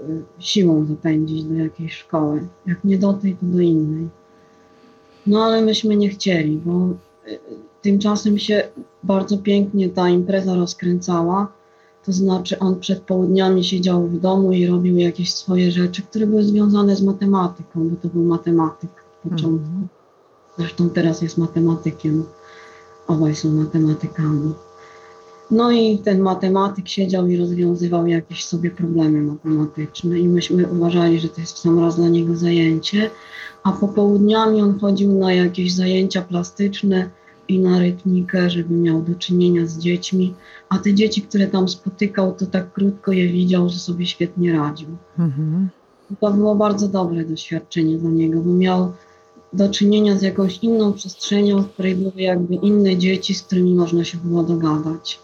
y, 0.00 0.22
siłą 0.38 0.84
zapędzić 0.84 1.44
do 1.44 1.54
jakiejś 1.54 1.94
szkoły. 1.94 2.48
Jak 2.66 2.84
nie 2.84 2.98
do 2.98 3.12
tej, 3.12 3.36
to 3.36 3.46
do 3.46 3.60
innej. 3.60 4.08
No 5.26 5.44
ale 5.44 5.62
myśmy 5.62 5.96
nie 5.96 6.08
chcieli, 6.08 6.56
bo 6.64 6.88
y, 7.28 7.38
tymczasem 7.82 8.38
się 8.38 8.68
bardzo 9.02 9.38
pięknie 9.38 9.88
ta 9.88 10.08
impreza 10.08 10.54
rozkręcała. 10.54 11.52
To 12.06 12.12
znaczy 12.12 12.58
on 12.58 12.80
przed 12.80 13.00
południami 13.00 13.64
siedział 13.64 14.06
w 14.06 14.20
domu 14.20 14.52
i 14.52 14.66
robił 14.66 14.96
jakieś 14.96 15.34
swoje 15.34 15.72
rzeczy, 15.72 16.02
które 16.02 16.26
były 16.26 16.44
związane 16.44 16.96
z 16.96 17.02
matematyką, 17.02 17.88
bo 17.88 17.96
to 17.96 18.08
był 18.08 18.24
matematyk 18.24 18.90
od 19.24 19.30
początku. 19.30 19.68
Mhm. 19.68 19.88
Zresztą 20.58 20.90
teraz 20.90 21.22
jest 21.22 21.38
matematykiem. 21.38 22.24
Obaj 23.06 23.34
są 23.34 23.52
matematykami. 23.52 24.52
No 25.50 25.70
i 25.70 25.98
ten 25.98 26.20
matematyk 26.20 26.88
siedział 26.88 27.26
i 27.26 27.36
rozwiązywał 27.36 28.06
jakieś 28.06 28.44
sobie 28.44 28.70
problemy 28.70 29.20
matematyczne 29.22 30.18
i 30.18 30.28
myśmy 30.28 30.66
uważali, 30.66 31.20
że 31.20 31.28
to 31.28 31.40
jest 31.40 31.54
w 31.56 31.58
sam 31.58 31.78
raz 31.78 31.96
dla 31.96 32.08
niego 32.08 32.36
zajęcie, 32.36 33.10
a 33.62 33.72
popołudniami 33.72 34.62
on 34.62 34.80
chodził 34.80 35.12
na 35.12 35.32
jakieś 35.32 35.74
zajęcia 35.74 36.22
plastyczne 36.22 37.10
i 37.48 37.58
na 37.58 37.78
rytmikę, 37.78 38.50
żeby 38.50 38.74
miał 38.74 39.02
do 39.02 39.14
czynienia 39.14 39.66
z 39.66 39.78
dziećmi, 39.78 40.34
a 40.68 40.78
te 40.78 40.94
dzieci, 40.94 41.22
które 41.22 41.46
tam 41.46 41.68
spotykał, 41.68 42.34
to 42.34 42.46
tak 42.46 42.72
krótko 42.72 43.12
je 43.12 43.28
widział, 43.28 43.68
że 43.68 43.78
sobie 43.78 44.06
świetnie 44.06 44.52
radził. 44.52 44.88
Mhm. 45.18 45.68
To 46.20 46.30
było 46.30 46.54
bardzo 46.54 46.88
dobre 46.88 47.24
doświadczenie 47.24 47.98
dla 47.98 48.10
niego, 48.10 48.40
bo 48.40 48.52
miał 48.52 48.92
do 49.52 49.70
czynienia 49.70 50.16
z 50.16 50.22
jakąś 50.22 50.58
inną 50.58 50.92
przestrzenią, 50.92 51.62
w 51.62 51.72
której 51.72 51.94
były 51.94 52.12
jakby 52.16 52.54
inne 52.54 52.96
dzieci, 52.96 53.34
z 53.34 53.42
którymi 53.42 53.74
można 53.74 54.04
się 54.04 54.18
było 54.18 54.42
dogadać. 54.42 55.20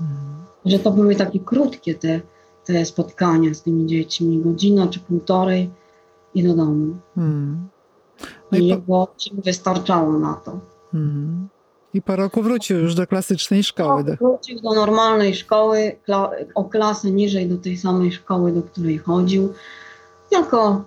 Mhm. 0.00 0.18
Że 0.64 0.78
to 0.78 0.90
były 0.90 1.16
takie 1.16 1.40
krótkie 1.40 1.94
te, 1.94 2.20
te 2.64 2.84
spotkania 2.84 3.54
z 3.54 3.62
tymi 3.62 3.86
dziećmi, 3.86 4.42
godzina 4.42 4.86
czy 4.86 5.00
półtorej 5.00 5.70
i 6.34 6.42
do 6.42 6.54
domu. 6.54 6.96
Mhm. 7.16 7.68
No 8.52 8.58
I, 8.58 8.68
i 8.68 8.76
po... 8.76 9.08
wystarczało 9.44 10.18
na 10.18 10.34
to. 10.34 10.60
Mhm. 10.94 11.48
I 11.94 12.02
po 12.02 12.16
roku 12.16 12.42
wrócił 12.42 12.78
już 12.78 12.94
do 12.94 13.06
klasycznej 13.06 13.64
szkoły. 13.64 14.04
No, 14.06 14.16
wrócił 14.16 14.60
do 14.60 14.74
normalnej 14.74 15.34
szkoły, 15.34 15.96
o 16.54 16.64
klasę 16.64 17.10
niżej 17.10 17.48
do 17.48 17.56
tej 17.58 17.76
samej 17.76 18.12
szkoły, 18.12 18.52
do 18.52 18.62
której 18.62 18.98
chodził. 18.98 19.52
Tylko 20.30 20.84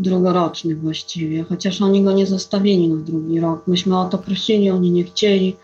drugoroczny 0.00 0.76
właściwie, 0.76 1.42
chociaż 1.42 1.82
oni 1.82 2.04
go 2.04 2.12
nie 2.12 2.26
zostawili 2.26 2.88
na 2.88 3.04
drugi 3.04 3.40
rok. 3.40 3.66
Myśmy 3.66 3.98
o 3.98 4.04
to 4.04 4.18
prosili, 4.18 4.70
oni 4.70 4.90
nie 4.90 5.04
chcieli. 5.04 5.56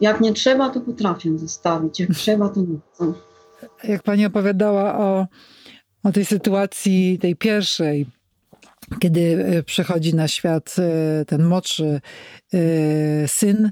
Jak 0.00 0.20
nie 0.20 0.32
trzeba, 0.32 0.70
to 0.70 0.80
potrafią 0.80 1.38
zostawić, 1.38 2.00
jak 2.00 2.10
trzeba, 2.10 2.48
to 2.48 2.60
nie 2.60 2.78
chcą. 2.92 3.12
Jak 3.84 4.02
pani 4.02 4.26
opowiadała 4.26 4.98
o, 4.98 5.26
o 6.04 6.12
tej 6.12 6.24
sytuacji, 6.24 7.18
tej 7.18 7.36
pierwszej, 7.36 8.06
kiedy 8.98 9.44
e, 9.44 9.62
przychodzi 9.62 10.14
na 10.14 10.28
świat 10.28 10.76
e, 10.78 11.24
ten 11.24 11.44
młodszy 11.44 12.00
e, 12.54 12.58
syn 13.28 13.70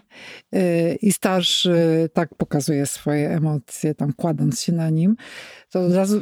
i 1.02 1.12
starszy 1.12 2.08
tak 2.12 2.34
pokazuje 2.34 2.86
swoje 2.86 3.30
emocje, 3.30 3.94
tam 3.94 4.12
kładąc 4.12 4.60
się 4.60 4.72
na 4.72 4.90
nim, 4.90 5.16
to 5.70 5.80
od 5.80 5.92
razu... 5.92 6.20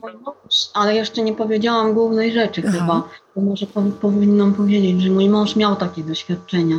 Ale 0.74 0.94
jeszcze 0.94 1.22
nie 1.22 1.32
powiedziałam 1.32 1.94
głównej 1.94 2.32
rzeczy 2.32 2.62
Aha. 2.68 2.78
chyba, 2.78 3.08
może 3.36 3.66
powinnam 4.00 4.54
powiedzieć, 4.54 5.02
że 5.02 5.10
mój 5.10 5.28
mąż 5.28 5.56
miał 5.56 5.76
takie 5.76 6.02
doświadczenia. 6.02 6.76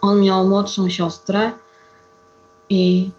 On 0.00 0.20
miał 0.20 0.48
młodszą 0.48 0.88
siostrę 0.88 1.52
i 2.68 3.10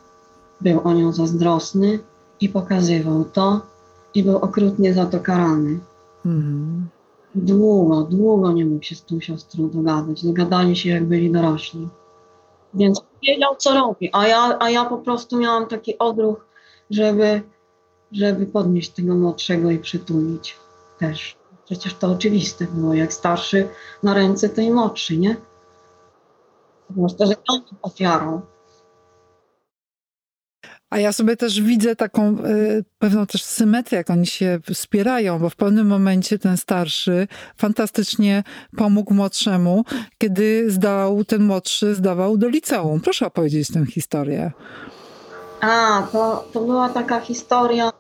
był 0.62 0.82
o 0.82 0.94
nią 0.94 1.14
zazdrosny 1.14 2.00
i 2.42 2.50
pokazywał 2.50 3.26
to 3.26 3.62
i 4.14 4.24
był 4.24 4.38
okrutnie 4.38 4.94
za 4.94 5.06
to 5.06 5.20
karany. 5.20 5.80
Mhm. 6.26 6.88
Długo, 7.36 8.02
długo 8.02 8.52
nie 8.52 8.66
mógł 8.66 8.84
się 8.84 8.96
z 8.96 9.06
tą 9.06 9.20
siostrą 9.20 9.70
dogadać. 9.70 10.26
Dogadali 10.26 10.76
się, 10.76 10.90
jak 10.90 11.06
byli 11.06 11.32
dorośli. 11.32 11.88
Więc 12.74 13.02
wiedział, 13.28 13.56
co 13.56 13.74
robi. 13.74 14.10
A 14.14 14.28
ja, 14.28 14.58
a 14.60 14.70
ja 14.70 14.86
po 14.86 14.98
prostu 14.98 15.38
miałam 15.38 15.68
taki 15.68 15.98
odruch, 15.98 16.46
żeby, 16.90 17.42
żeby 18.12 18.46
podnieść 18.46 18.90
tego 18.90 19.16
młodszego 19.16 19.72
i 19.72 19.80
przytulić 19.80 20.58
też. 21.00 21.36
Przecież 21.66 21.94
to 21.94 22.08
oczywiste 22.08 22.66
było. 22.66 22.94
Jak 22.94 23.14
starszy 23.14 23.68
na 24.04 24.14
ręce, 24.14 24.64
i 24.64 24.72
młodszy, 24.72 25.18
nie? 25.18 25.36
Zwłaszcza, 26.90 27.26
że 27.26 27.34
on 27.48 27.62
ofiarą. 27.82 28.42
A 30.96 31.00
ja 31.00 31.14
sobie 31.14 31.38
też 31.38 31.62
widzę 31.62 31.96
taką 31.96 32.38
y, 32.46 32.84
pewną 33.00 33.26
też 33.26 33.44
symetrię, 33.44 33.98
jak 33.98 34.10
oni 34.10 34.28
się 34.28 34.60
wspierają, 34.74 35.40
bo 35.40 35.50
w 35.50 35.56
pewnym 35.56 35.88
momencie 35.88 36.40
ten 36.40 36.58
starszy 36.58 37.28
fantastycznie 37.58 38.44
pomógł 38.78 39.14
młodszemu, 39.14 39.86
kiedy 40.18 40.72
zdał, 40.72 41.24
ten 41.24 41.44
młodszy 41.44 41.96
zdawał 41.96 42.38
do 42.38 42.48
liceum. 42.48 43.02
Proszę 43.02 43.28
opowiedzieć 43.28 43.72
tę 43.72 43.86
historię. 43.86 44.52
A, 45.62 46.08
to, 46.12 46.48
to 46.54 46.62
była 46.62 46.90
taka 46.90 47.20
historia, 47.20 47.92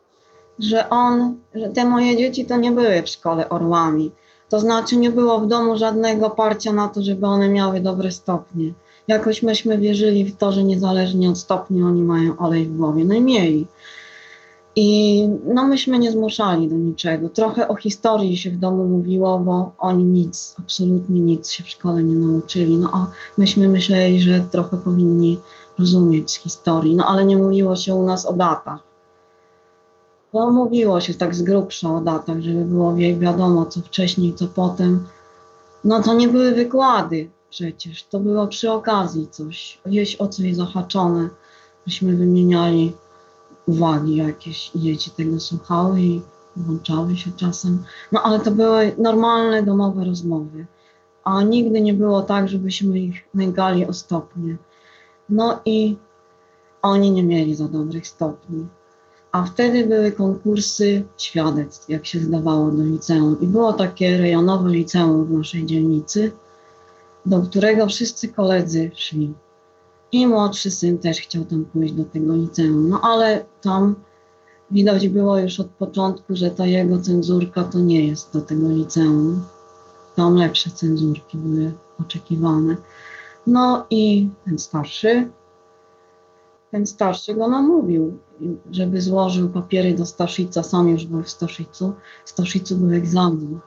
że 0.59 0.89
on, 0.89 1.37
że 1.55 1.69
te 1.69 1.85
moje 1.85 2.17
dzieci 2.17 2.45
to 2.45 2.57
nie 2.57 2.71
były 2.71 3.03
w 3.03 3.09
szkole 3.09 3.49
orłami. 3.49 4.11
To 4.49 4.59
znaczy 4.59 4.97
nie 4.97 5.11
było 5.11 5.39
w 5.39 5.47
domu 5.47 5.77
żadnego 5.77 6.29
parcia 6.29 6.73
na 6.73 6.87
to, 6.87 7.01
żeby 7.01 7.27
one 7.27 7.49
miały 7.49 7.79
dobre 7.79 8.11
stopnie 8.11 8.73
jakoś 9.07 9.43
myśmy 9.43 9.77
wierzyli 9.77 10.25
w 10.25 10.37
to, 10.37 10.51
że 10.51 10.63
niezależnie 10.63 11.29
od 11.29 11.37
stopni 11.37 11.83
oni 11.83 12.01
mają 12.01 12.37
olej 12.37 12.65
w 12.65 12.77
głowie. 12.77 13.05
No 13.05 13.15
i 14.75 15.29
no 15.45 15.67
myśmy 15.67 15.99
nie 15.99 16.11
zmuszali 16.11 16.67
do 16.67 16.75
niczego. 16.75 17.29
Trochę 17.29 17.67
o 17.67 17.75
historii 17.75 18.37
się 18.37 18.51
w 18.51 18.57
domu 18.57 18.85
mówiło, 18.85 19.39
bo 19.39 19.71
oni 19.77 20.03
nic, 20.03 20.55
absolutnie 20.59 21.19
nic 21.19 21.49
się 21.49 21.63
w 21.63 21.69
szkole 21.69 22.03
nie 22.03 22.15
nauczyli. 22.15 22.77
No 22.77 23.11
myśmy 23.37 23.69
myśleli, 23.69 24.21
że 24.21 24.39
trochę 24.51 24.77
powinni 24.77 25.39
rozumieć 25.79 26.37
historii. 26.37 26.95
No 26.95 27.05
ale 27.05 27.25
nie 27.25 27.37
mówiło 27.37 27.75
się 27.75 27.95
u 27.95 28.05
nas 28.05 28.25
o 28.25 28.33
datach. 28.33 28.79
Bo 30.33 30.51
mówiło 30.51 31.01
się 31.01 31.13
tak 31.13 31.35
z 31.35 31.41
grubsza 31.41 31.95
o 31.95 32.01
datach, 32.01 32.39
żeby 32.39 32.65
było 32.65 32.95
wiadomo 32.95 33.65
co 33.65 33.81
wcześniej, 33.81 34.33
co 34.33 34.47
potem. 34.47 35.07
No 35.83 36.01
to 36.01 36.13
nie 36.13 36.27
były 36.27 36.51
wykłady 36.51 37.29
przecież. 37.49 38.03
To 38.03 38.19
było 38.19 38.47
przy 38.47 38.71
okazji 38.71 39.27
coś, 39.27 39.79
gdzieś 39.85 40.15
o 40.15 40.27
coś 40.27 40.55
zahaczone. 40.55 41.29
Myśmy 41.87 42.15
wymieniali 42.15 42.93
uwagi 43.65 44.15
jakieś 44.15 44.71
dzieci 44.75 45.11
tego 45.11 45.39
słuchały 45.39 46.01
i 46.01 46.21
włączały 46.55 47.17
się 47.17 47.31
czasem. 47.31 47.83
No 48.11 48.21
ale 48.23 48.39
to 48.39 48.51
były 48.51 48.95
normalne 48.97 49.63
domowe 49.63 50.05
rozmowy. 50.05 50.65
A 51.23 51.43
nigdy 51.43 51.81
nie 51.81 51.93
było 51.93 52.21
tak, 52.21 52.47
żebyśmy 52.47 52.99
ich 52.99 53.15
nęgali 53.33 53.85
o 53.85 53.93
stopnie. 53.93 54.57
No 55.29 55.59
i 55.65 55.97
oni 56.81 57.11
nie 57.11 57.23
mieli 57.23 57.55
za 57.55 57.67
dobrych 57.67 58.07
stopni. 58.07 58.67
A 59.31 59.43
wtedy 59.43 59.87
były 59.87 60.11
konkursy 60.11 61.03
świadectw, 61.17 61.89
jak 61.89 62.05
się 62.05 62.19
zdawało 62.19 62.71
do 62.71 62.83
liceum. 62.83 63.37
I 63.41 63.47
było 63.47 63.73
takie 63.73 64.17
rejonowe 64.17 64.69
liceum 64.69 65.25
w 65.25 65.31
naszej 65.31 65.65
dzielnicy 65.65 66.31
do 67.25 67.41
którego 67.41 67.87
wszyscy 67.87 68.27
koledzy 68.27 68.91
szli. 68.95 69.33
I 70.11 70.27
młodszy 70.27 70.71
syn 70.71 70.97
też 70.97 71.17
chciał 71.17 71.45
tam 71.45 71.65
pójść 71.65 71.93
do 71.93 72.03
tego 72.03 72.35
liceum. 72.35 72.89
No 72.89 73.01
ale 73.01 73.45
tam 73.61 73.95
widać 74.71 75.09
było 75.09 75.37
już 75.39 75.59
od 75.59 75.67
początku, 75.67 76.35
że 76.35 76.51
ta 76.51 76.65
jego 76.65 77.01
cenzurka 77.01 77.63
to 77.63 77.79
nie 77.79 78.07
jest 78.07 78.33
do 78.33 78.41
tego 78.41 78.69
liceum. 78.69 79.43
Tam 80.15 80.35
lepsze 80.35 80.69
cenzurki 80.69 81.37
były 81.37 81.73
oczekiwane. 81.99 82.75
No 83.47 83.85
i 83.89 84.29
ten 84.45 84.59
starszy, 84.59 85.29
ten 86.71 86.87
starszy 86.87 87.35
go 87.35 87.47
namówił, 87.47 88.17
żeby 88.71 89.01
złożył 89.01 89.49
papiery 89.49 89.93
do 89.93 90.05
Staszica. 90.05 90.63
Sam 90.63 90.89
już 90.89 91.05
był 91.05 91.23
w 91.23 91.29
Staszicu. 91.29 91.93
W 92.25 92.29
Staszicu 92.29 92.77
był 92.77 92.93
egzamin 92.93 93.59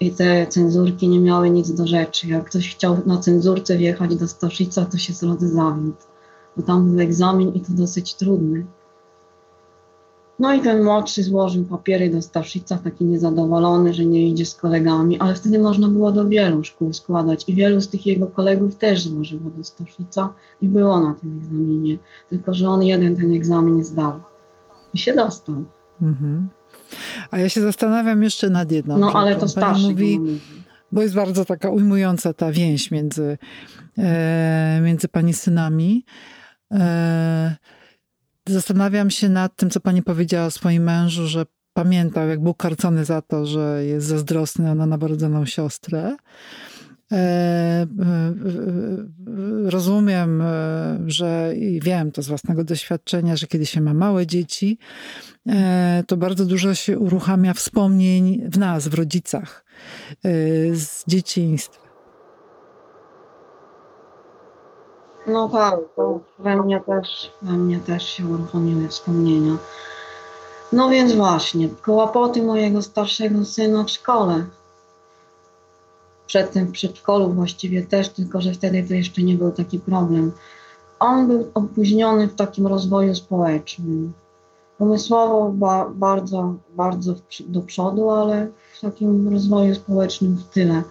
i 0.00 0.10
te 0.10 0.46
cenzurki 0.46 1.08
nie 1.08 1.20
miały 1.20 1.50
nic 1.50 1.72
do 1.72 1.86
rzeczy. 1.86 2.28
Jak 2.28 2.44
ktoś 2.44 2.74
chciał 2.74 2.96
na 3.06 3.18
cenzurce 3.18 3.76
wjechać 3.76 4.16
do 4.16 4.28
Staszica, 4.28 4.84
to 4.84 4.98
się 4.98 5.12
zrody 5.12 5.48
zawiódł, 5.48 5.96
bo 6.56 6.62
tam 6.62 6.90
był 6.90 7.00
egzamin 7.00 7.54
i 7.54 7.60
to 7.60 7.72
dosyć 7.72 8.14
trudny. 8.14 8.66
No 10.38 10.54
i 10.54 10.60
ten 10.60 10.84
młodszy 10.84 11.22
złożył 11.22 11.64
papiery 11.64 12.10
do 12.10 12.22
Staszica, 12.22 12.78
taki 12.78 13.04
niezadowolony, 13.04 13.94
że 13.94 14.04
nie 14.04 14.28
idzie 14.28 14.46
z 14.46 14.54
kolegami, 14.54 15.18
ale 15.18 15.34
wtedy 15.34 15.58
można 15.58 15.88
było 15.88 16.12
do 16.12 16.28
wielu 16.28 16.64
szkół 16.64 16.92
składać 16.92 17.48
i 17.48 17.54
wielu 17.54 17.80
z 17.80 17.88
tych 17.88 18.06
jego 18.06 18.26
kolegów 18.26 18.76
też 18.76 19.02
złożyło 19.02 19.50
do 19.56 19.64
Staszica 19.64 20.34
i 20.62 20.68
było 20.68 21.00
na 21.00 21.14
tym 21.14 21.38
egzaminie, 21.38 21.98
tylko 22.30 22.54
że 22.54 22.68
on 22.68 22.82
jeden 22.82 23.16
ten 23.16 23.32
egzamin 23.32 23.84
zdał 23.84 24.12
i 24.94 24.98
się 24.98 25.14
dostał. 25.14 25.64
Mhm. 26.02 26.48
A 27.30 27.38
ja 27.38 27.48
się 27.48 27.60
zastanawiam 27.60 28.22
jeszcze 28.22 28.50
nad 28.50 28.72
jedną 28.72 28.98
No 28.98 29.12
ale 29.12 29.36
to 29.36 29.48
starszy 29.48 29.82
mówi, 29.82 30.20
bo 30.92 31.02
jest 31.02 31.14
bardzo 31.14 31.44
taka 31.44 31.70
ujmująca 31.70 32.32
ta 32.32 32.52
więź 32.52 32.90
między, 32.90 33.38
e, 33.98 34.80
między 34.84 35.08
pani 35.08 35.34
synami. 35.34 36.04
E, 36.72 37.56
zastanawiam 38.48 39.10
się 39.10 39.28
nad 39.28 39.56
tym, 39.56 39.70
co 39.70 39.80
pani 39.80 40.02
powiedziała 40.02 40.46
o 40.46 40.50
swoim 40.50 40.82
mężu, 40.82 41.26
że 41.26 41.46
pamiętał, 41.72 42.28
jak 42.28 42.42
był 42.42 42.54
karcony 42.54 43.04
za 43.04 43.22
to, 43.22 43.46
że 43.46 43.84
jest 43.84 44.06
zazdrosny 44.06 44.70
o 44.70 44.74
noworodzoną 44.74 45.46
siostrę. 45.46 46.16
E, 47.12 47.16
e, 47.16 47.86
rozumiem, 49.70 50.42
e, 50.42 50.98
że 51.06 51.52
i 51.56 51.80
wiem 51.80 52.12
to 52.12 52.22
z 52.22 52.28
własnego 52.28 52.64
doświadczenia, 52.64 53.36
że 53.36 53.46
kiedy 53.46 53.66
się 53.66 53.80
ma 53.80 53.94
małe 53.94 54.26
dzieci, 54.26 54.78
to 56.06 56.16
bardzo 56.16 56.44
dużo 56.44 56.74
się 56.74 56.98
uruchamia 56.98 57.54
wspomnień 57.54 58.50
w 58.50 58.58
nas, 58.58 58.88
w 58.88 58.94
rodzicach, 58.94 59.64
z 60.72 61.04
dzieciństwa. 61.08 61.82
No 65.26 65.48
tak, 65.48 65.74
to 65.96 66.20
we 66.38 66.56
mnie 66.56 66.80
też, 66.80 67.32
we 67.42 67.52
mnie 67.52 67.78
też 67.78 68.08
się 68.08 68.26
uruchomiły 68.26 68.88
wspomnienia. 68.88 69.56
No 70.72 70.88
więc 70.88 71.12
właśnie, 71.12 71.68
kłopoty 71.68 72.42
mojego 72.42 72.82
starszego 72.82 73.44
syna 73.44 73.84
w 73.84 73.90
szkole 73.90 74.44
przedtem 76.30 76.66
w 76.66 76.72
przedszkolu 76.72 77.32
właściwie 77.32 77.82
też, 77.82 78.08
tylko 78.08 78.40
że 78.40 78.52
wtedy 78.52 78.84
to 78.88 78.94
jeszcze 78.94 79.22
nie 79.22 79.34
był 79.34 79.52
taki 79.52 79.78
problem. 79.78 80.32
On 81.00 81.28
był 81.28 81.50
opóźniony 81.54 82.28
w 82.28 82.34
takim 82.34 82.66
rozwoju 82.66 83.14
społecznym. 83.14 84.12
Umysłowo 84.78 85.52
ba, 85.52 85.90
bardzo, 85.94 86.54
bardzo 86.76 87.14
do 87.40 87.60
przodu, 87.60 88.10
ale 88.10 88.48
w 88.74 88.80
takim 88.80 89.28
rozwoju 89.28 89.74
społecznym 89.74 90.36
w 90.36 90.44
tyle. 90.44 90.82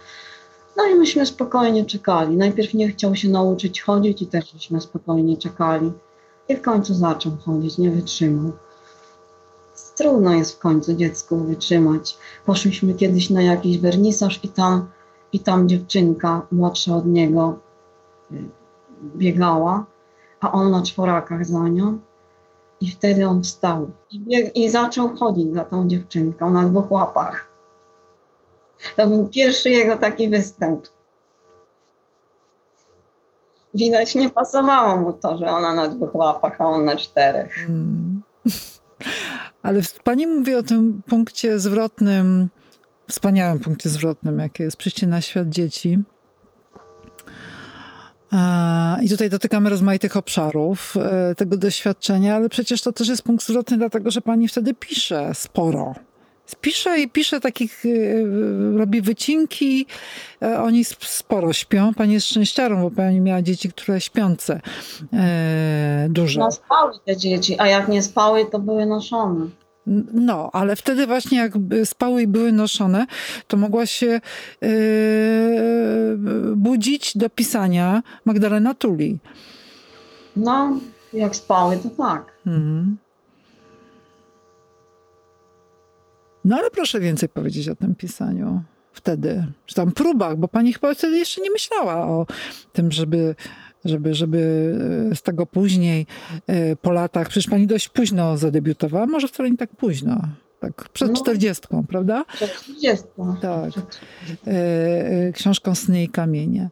No 0.78 0.86
i 0.88 0.96
myśmy 0.96 1.26
spokojnie 1.26 1.86
czekali. 1.86 2.38
Najpierw 2.38 2.74
nie 2.74 2.90
chciał 2.90 3.16
się 3.16 3.30
nauczyć 3.30 3.82
chodzić 3.82 4.22
i 4.22 4.28
też 4.28 4.54
myśmy 4.54 4.82
spokojnie 4.82 5.38
czekali. 5.38 5.92
I 6.50 6.56
w 6.56 6.62
końcu 6.62 6.94
zaczął 6.94 7.32
chodzić, 7.46 7.78
nie 7.78 7.92
wytrzymał. 7.92 8.52
Trudno 9.96 10.34
jest 10.34 10.56
w 10.56 10.60
końcu 10.60 10.94
dziecku 10.94 11.38
wytrzymać. 11.38 12.18
Poszliśmy 12.46 12.94
kiedyś 12.94 13.30
na 13.30 13.42
jakiś 13.42 13.78
wernisaż 13.78 14.40
i 14.44 14.48
tam, 14.48 14.88
i 15.34 15.40
tam 15.40 15.70
dziewczynka 15.70 16.48
młodsza 16.52 16.96
od 16.96 17.06
niego 17.06 17.60
y, 18.32 18.36
biegała, 19.16 19.86
a 20.40 20.52
on 20.52 20.72
na 20.72 20.84
czworakach 20.84 21.46
za 21.46 21.68
nią. 21.68 22.00
I 22.82 22.92
wtedy 22.92 23.28
on 23.28 23.44
wstał 23.44 23.92
i, 24.12 24.20
bieg, 24.20 24.56
i 24.56 24.70
zaczął 24.70 25.16
chodzić 25.16 25.54
za 25.54 25.66
tą 25.66 25.88
dziewczynką 25.88 26.50
na 26.50 26.64
dwóch 26.64 26.92
łapach. 26.92 27.50
To 28.96 29.08
był 29.08 29.28
pierwszy 29.28 29.70
jego 29.70 29.98
taki 29.98 30.30
występ. 30.30 30.88
Widać, 33.74 34.16
nie 34.16 34.30
pasowało 34.30 34.98
mu 34.98 35.14
to, 35.14 35.38
że 35.38 35.46
ona 35.50 35.74
na 35.74 35.88
dwóch 35.88 36.16
łapach, 36.16 36.62
a 36.62 36.66
on 36.66 36.86
na 36.86 36.96
czterech. 36.96 37.54
Hmm. 37.54 38.22
Ale 39.64 39.82
pani 40.04 40.28
mówi 40.28 40.56
o 40.56 40.64
tym 40.64 41.02
punkcie 41.10 41.60
zwrotnym, 41.60 42.50
wspaniałym 43.10 43.60
punkcie 43.60 43.90
zwrotnym, 43.90 44.40
jakie 44.40 44.64
jest 44.64 44.78
przyjście 44.78 45.08
na 45.08 45.22
świat 45.22 45.50
dzieci. 45.50 46.00
I 49.02 49.10
tutaj 49.10 49.30
dotykamy 49.30 49.70
rozmaitych 49.70 50.18
obszarów 50.18 50.98
e, 50.98 51.36
tego 51.36 51.58
doświadczenia, 51.58 52.36
ale 52.36 52.50
przecież 52.50 52.82
to 52.82 52.92
też 52.92 53.08
jest 53.08 53.22
punkt 53.22 53.46
zwrotny, 53.46 53.78
dlatego 53.78 54.12
że 54.12 54.22
pani 54.22 54.48
wtedy 54.48 54.74
pisze 54.74 55.32
sporo. 55.34 55.96
Pisze 56.62 57.00
i 57.00 57.10
pisze 57.10 57.40
takich, 57.40 57.86
y, 57.86 58.26
robi 58.78 59.02
wycinki, 59.02 59.86
e, 60.42 60.62
oni 60.62 60.84
sporo 60.86 61.54
śpią. 61.54 61.94
Pani 61.94 62.14
jest 62.14 62.28
szczęściarą, 62.28 62.82
bo 62.82 62.92
pani 62.92 63.22
miała 63.22 63.42
dzieci, 63.42 63.70
które 63.70 64.02
śpiące 64.02 64.62
e, 65.14 66.08
dużo. 66.10 66.40
No 66.40 66.52
spały 66.52 66.94
te 67.06 67.18
dzieci, 67.18 67.56
a 67.60 67.68
jak 67.68 67.88
nie 67.88 68.04
spały, 68.04 68.46
to 68.46 68.60
były 68.60 68.86
noszone. 68.86 69.48
No, 70.14 70.50
ale 70.54 70.76
wtedy 70.76 71.08
właśnie 71.08 71.38
jak 71.38 71.54
spały 71.84 72.22
i 72.22 72.28
były 72.28 72.52
noszone, 72.52 73.06
to 73.48 73.58
mogła 73.58 73.86
się 73.86 74.22
yy, 74.62 74.70
budzić 76.56 77.18
do 77.18 77.30
pisania 77.30 78.04
Magdalena 78.26 78.74
Tuli. 78.74 79.20
No, 80.36 80.80
jak 81.14 81.36
spały, 81.36 81.78
to 81.78 81.90
tak. 81.90 82.32
Mhm. 82.48 82.98
No 86.46 86.58
ale 86.58 86.70
proszę 86.72 87.00
więcej 87.00 87.30
powiedzieć 87.30 87.70
o 87.70 87.76
tym 87.76 87.96
pisaniu 87.96 88.64
wtedy, 88.94 89.46
czy 89.66 89.76
tam 89.76 89.92
próbach, 89.92 90.38
bo 90.38 90.48
pani 90.48 90.74
chyba 90.74 90.94
wtedy 90.94 91.18
jeszcze 91.18 91.42
nie 91.42 91.52
myślała 91.52 92.08
o 92.08 92.26
tym, 92.74 92.92
żeby, 92.92 93.36
żeby, 93.86 94.14
żeby 94.14 94.74
e, 95.12 95.16
z 95.16 95.22
tego 95.22 95.46
później, 95.46 96.06
e, 96.48 96.76
po 96.76 96.92
latach, 96.92 97.30
przecież 97.30 97.50
pani 97.50 97.68
dość 97.68 97.90
późno 97.90 98.38
zadebiutowała, 98.38 99.06
może 99.06 99.28
wcale 99.28 99.52
nie 99.52 99.58
tak 99.58 99.76
późno, 99.76 100.22
tak 100.60 100.90
przed 100.90 101.14
czterdziestką, 101.14 101.78
no, 101.78 101.84
prawda? 101.88 102.26
Przed 102.34 102.54
czterdziestką. 102.54 103.36
Tak. 103.42 103.72
E, 104.48 105.32
książką 105.34 105.76
Sny 105.76 106.04
i 106.04 106.10
kamienie. 106.10 106.70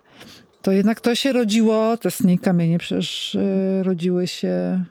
To 0.61 0.71
jednak 0.71 1.01
to 1.01 1.15
się 1.15 1.33
rodziło, 1.33 1.97
te 1.97 2.11
sny 2.11 2.33
i 2.33 2.39
kamienie 2.39 2.77
przecież 2.77 3.37
rodziły 3.83 4.27
się 4.27 4.83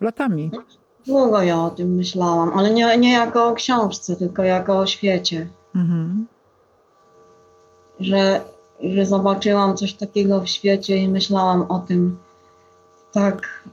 latami. 0.00 0.50
No, 0.52 0.62
Długo 1.06 1.42
ja 1.42 1.64
o 1.64 1.70
tym 1.70 1.94
myślałam, 1.94 2.58
ale 2.58 2.70
nie, 2.70 2.98
nie 2.98 3.12
jako 3.12 3.48
o 3.48 3.54
książce, 3.54 4.16
tylko 4.16 4.42
jako 4.42 4.78
o 4.78 4.86
świecie. 4.86 5.46
Mhm. 5.74 6.26
Że, 8.00 8.40
że 8.82 9.06
zobaczyłam 9.06 9.76
coś 9.76 9.94
takiego 9.94 10.40
w 10.40 10.48
świecie 10.48 10.96
i 10.96 11.08
myślałam 11.08 11.62
o 11.62 11.78
tym 11.78 12.18
tak 13.12 13.64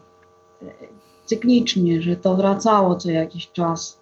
cyklicznie, 1.26 2.02
że 2.02 2.16
to 2.16 2.36
wracało 2.36 2.96
co 2.96 3.10
jakiś 3.10 3.52
czas. 3.52 3.98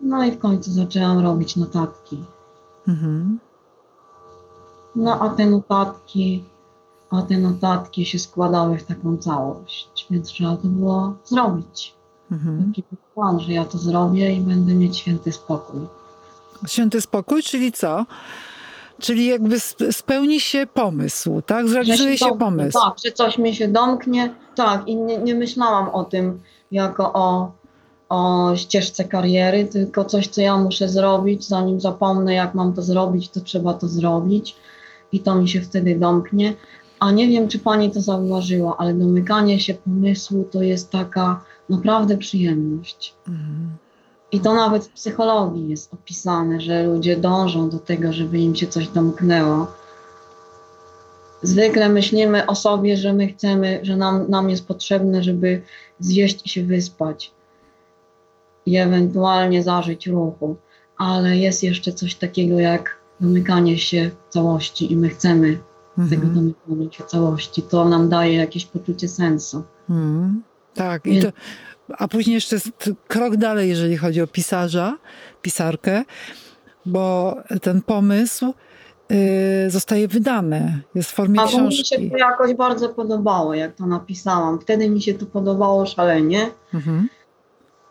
No 0.00 0.24
i 0.24 0.32
w 0.32 0.38
końcu 0.38 0.70
zaczęłam 0.70 1.18
robić 1.18 1.56
notatki. 1.56 2.24
Mhm. 2.88 3.38
No 4.96 5.20
a 5.20 5.28
te 5.28 5.46
notatki 5.46 6.44
a 7.10 7.22
te 7.22 7.38
notatki 7.38 8.06
się 8.06 8.18
składały 8.18 8.78
w 8.78 8.84
taką 8.84 9.16
całość, 9.16 10.06
więc 10.10 10.28
trzeba 10.28 10.56
to 10.56 10.68
było 10.68 11.14
zrobić. 11.24 11.94
Mhm. 12.32 12.66
Taki 12.66 12.84
plan, 13.14 13.40
że 13.40 13.52
ja 13.52 13.64
to 13.64 13.78
zrobię 13.78 14.34
i 14.34 14.40
będę 14.40 14.74
mieć 14.74 14.96
święty 14.96 15.32
spokój. 15.32 15.80
Święty 16.66 17.00
spokój, 17.00 17.42
czyli 17.42 17.72
co? 17.72 18.06
Czyli 19.00 19.26
jakby 19.26 19.60
spełni 19.90 20.40
się 20.40 20.66
pomysł, 20.74 21.42
tak? 21.42 21.68
Zrealizuje 21.68 22.18
się, 22.18 22.24
się 22.26 22.38
pomysł. 22.38 22.78
Tak, 22.78 22.94
że 23.04 23.12
coś 23.12 23.38
mi 23.38 23.54
się 23.54 23.68
domknie. 23.68 24.34
Tak, 24.54 24.88
i 24.88 24.96
nie, 24.96 25.18
nie 25.18 25.34
myślałam 25.34 25.88
o 25.88 26.04
tym 26.04 26.40
jako 26.70 27.12
o, 27.12 27.52
o 28.08 28.52
ścieżce 28.56 29.04
kariery, 29.04 29.64
tylko 29.64 30.04
coś, 30.04 30.28
co 30.28 30.40
ja 30.40 30.56
muszę 30.56 30.88
zrobić. 30.88 31.48
Zanim 31.48 31.80
zapomnę, 31.80 32.34
jak 32.34 32.54
mam 32.54 32.72
to 32.72 32.82
zrobić, 32.82 33.28
to 33.28 33.40
trzeba 33.40 33.74
to 33.74 33.88
zrobić. 33.88 34.56
I 35.12 35.20
to 35.20 35.34
mi 35.34 35.48
się 35.48 35.60
wtedy 35.60 35.98
domknie. 35.98 36.54
A 37.00 37.10
nie 37.10 37.28
wiem, 37.28 37.48
czy 37.48 37.58
pani 37.58 37.90
to 37.90 38.00
zauważyła, 38.00 38.76
ale 38.78 38.94
domykanie 38.94 39.60
się 39.60 39.74
pomysłu 39.74 40.44
to 40.44 40.62
jest 40.62 40.90
taka 40.90 41.44
naprawdę 41.68 42.16
przyjemność. 42.16 43.14
Mhm. 43.28 43.70
I 44.32 44.40
to 44.40 44.54
nawet 44.54 44.84
w 44.84 44.92
psychologii 44.92 45.68
jest 45.68 45.94
opisane, 45.94 46.60
że 46.60 46.82
ludzie 46.82 47.16
dążą 47.16 47.70
do 47.70 47.78
tego, 47.78 48.12
żeby 48.12 48.38
im 48.38 48.54
się 48.54 48.66
coś 48.66 48.88
domknęło. 48.88 49.66
Zwykle 51.42 51.88
myślimy 51.88 52.46
o 52.46 52.54
sobie, 52.54 52.96
że 52.96 53.12
my 53.12 53.28
chcemy, 53.28 53.80
że 53.82 53.96
nam, 53.96 54.30
nam 54.30 54.50
jest 54.50 54.66
potrzebne, 54.66 55.22
żeby 55.22 55.62
zjeść 56.00 56.46
i 56.46 56.48
się 56.48 56.62
wyspać 56.62 57.32
i 58.66 58.76
ewentualnie 58.76 59.62
zażyć 59.62 60.06
ruchu, 60.06 60.56
ale 60.96 61.36
jest 61.36 61.62
jeszcze 61.62 61.92
coś 61.92 62.14
takiego 62.14 62.58
jak 62.58 63.00
domykanie 63.20 63.78
się 63.78 64.10
całości 64.28 64.92
i 64.92 64.96
my 64.96 65.08
chcemy 65.08 65.58
mhm. 65.98 66.20
tego 66.20 66.34
domykania 66.34 66.92
się 66.92 67.04
całości. 67.04 67.62
To 67.62 67.84
nam 67.84 68.08
daje 68.08 68.34
jakieś 68.34 68.66
poczucie 68.66 69.08
sensu. 69.08 69.62
Mhm. 69.90 70.42
Tak, 70.74 71.06
i 71.06 71.20
to, 71.22 71.28
a 71.98 72.08
później 72.08 72.34
jeszcze 72.34 72.56
jest 72.56 72.70
krok 73.08 73.36
dalej, 73.36 73.68
jeżeli 73.68 73.96
chodzi 73.96 74.22
o 74.22 74.26
pisarza, 74.26 74.98
pisarkę, 75.42 76.04
bo 76.86 77.36
ten 77.62 77.82
pomysł 77.82 78.54
y, 79.12 79.70
zostaje 79.70 80.08
wydany, 80.08 80.82
jest 80.94 81.10
w 81.10 81.14
formie 81.14 81.40
a 81.40 81.46
książki. 81.46 81.78
Mi 81.78 82.04
się 82.04 82.10
to 82.10 82.16
jakoś 82.16 82.54
bardzo 82.54 82.88
podobało, 82.88 83.54
jak 83.54 83.74
to 83.74 83.86
napisałam. 83.86 84.60
Wtedy 84.60 84.90
mi 84.90 85.02
się 85.02 85.14
to 85.14 85.26
podobało 85.26 85.86
szalenie. 85.86 86.50
Mhm. 86.74 87.08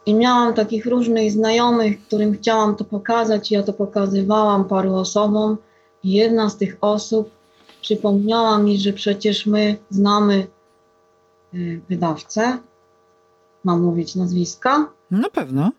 I 0.06 0.14
miałam 0.14 0.54
takich 0.54 0.86
różnych 0.86 1.32
znajomych, 1.32 2.02
którym 2.02 2.34
chciałam 2.34 2.76
to 2.76 2.84
pokazać. 2.84 3.52
Ja 3.52 3.64
to 3.64 3.74
pokazywałam 3.74 4.66
paru 4.66 4.96
osobom. 4.96 5.58
I 6.04 6.12
jedna 6.12 6.50
z 6.50 6.58
tych 6.58 6.78
osób 6.82 7.30
przypomniała 7.82 8.60
mi, 8.60 8.78
że 8.78 8.94
przecież 8.94 9.46
my 9.46 9.78
znamy 9.90 10.48
y, 11.54 11.82
wydawcę. 11.90 12.58
Mam 13.64 13.82
mówić 13.82 14.16
nazwiska? 14.16 14.90
Na 15.12 15.30
pewno. 15.30 15.72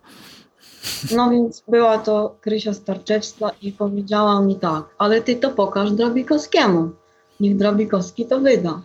No 1.16 1.30
więc 1.30 1.62
była 1.68 1.98
to 1.98 2.36
Krysia 2.40 2.74
Starczewska 2.74 3.50
i 3.62 3.72
powiedziała 3.72 4.40
mi 4.40 4.56
tak, 4.56 4.84
ale 4.98 5.22
ty 5.22 5.36
to 5.36 5.50
pokaż 5.50 5.92
Drobikowskiemu. 5.92 6.90
Niech 7.40 7.56
Drobikowski 7.56 8.26
to 8.26 8.40
wyda. 8.40 8.82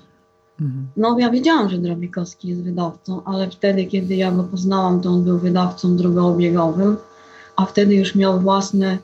Mhm. 0.61 0.87
No 0.97 1.19
ja 1.19 1.29
wiedziałam, 1.29 1.69
że 1.69 1.77
Drobikowski 1.77 2.47
jest 2.47 2.63
wydawcą, 2.63 3.23
ale 3.23 3.49
wtedy, 3.49 3.85
kiedy 3.85 4.15
ja 4.15 4.31
go 4.31 4.43
poznałam, 4.43 5.01
to 5.01 5.09
on 5.09 5.23
był 5.23 5.39
wydawcą 5.39 5.97
drugoobiegowym, 5.97 6.97
a 7.55 7.65
wtedy 7.65 7.95
już 7.95 8.15
miał 8.15 8.39
własne 8.39 8.97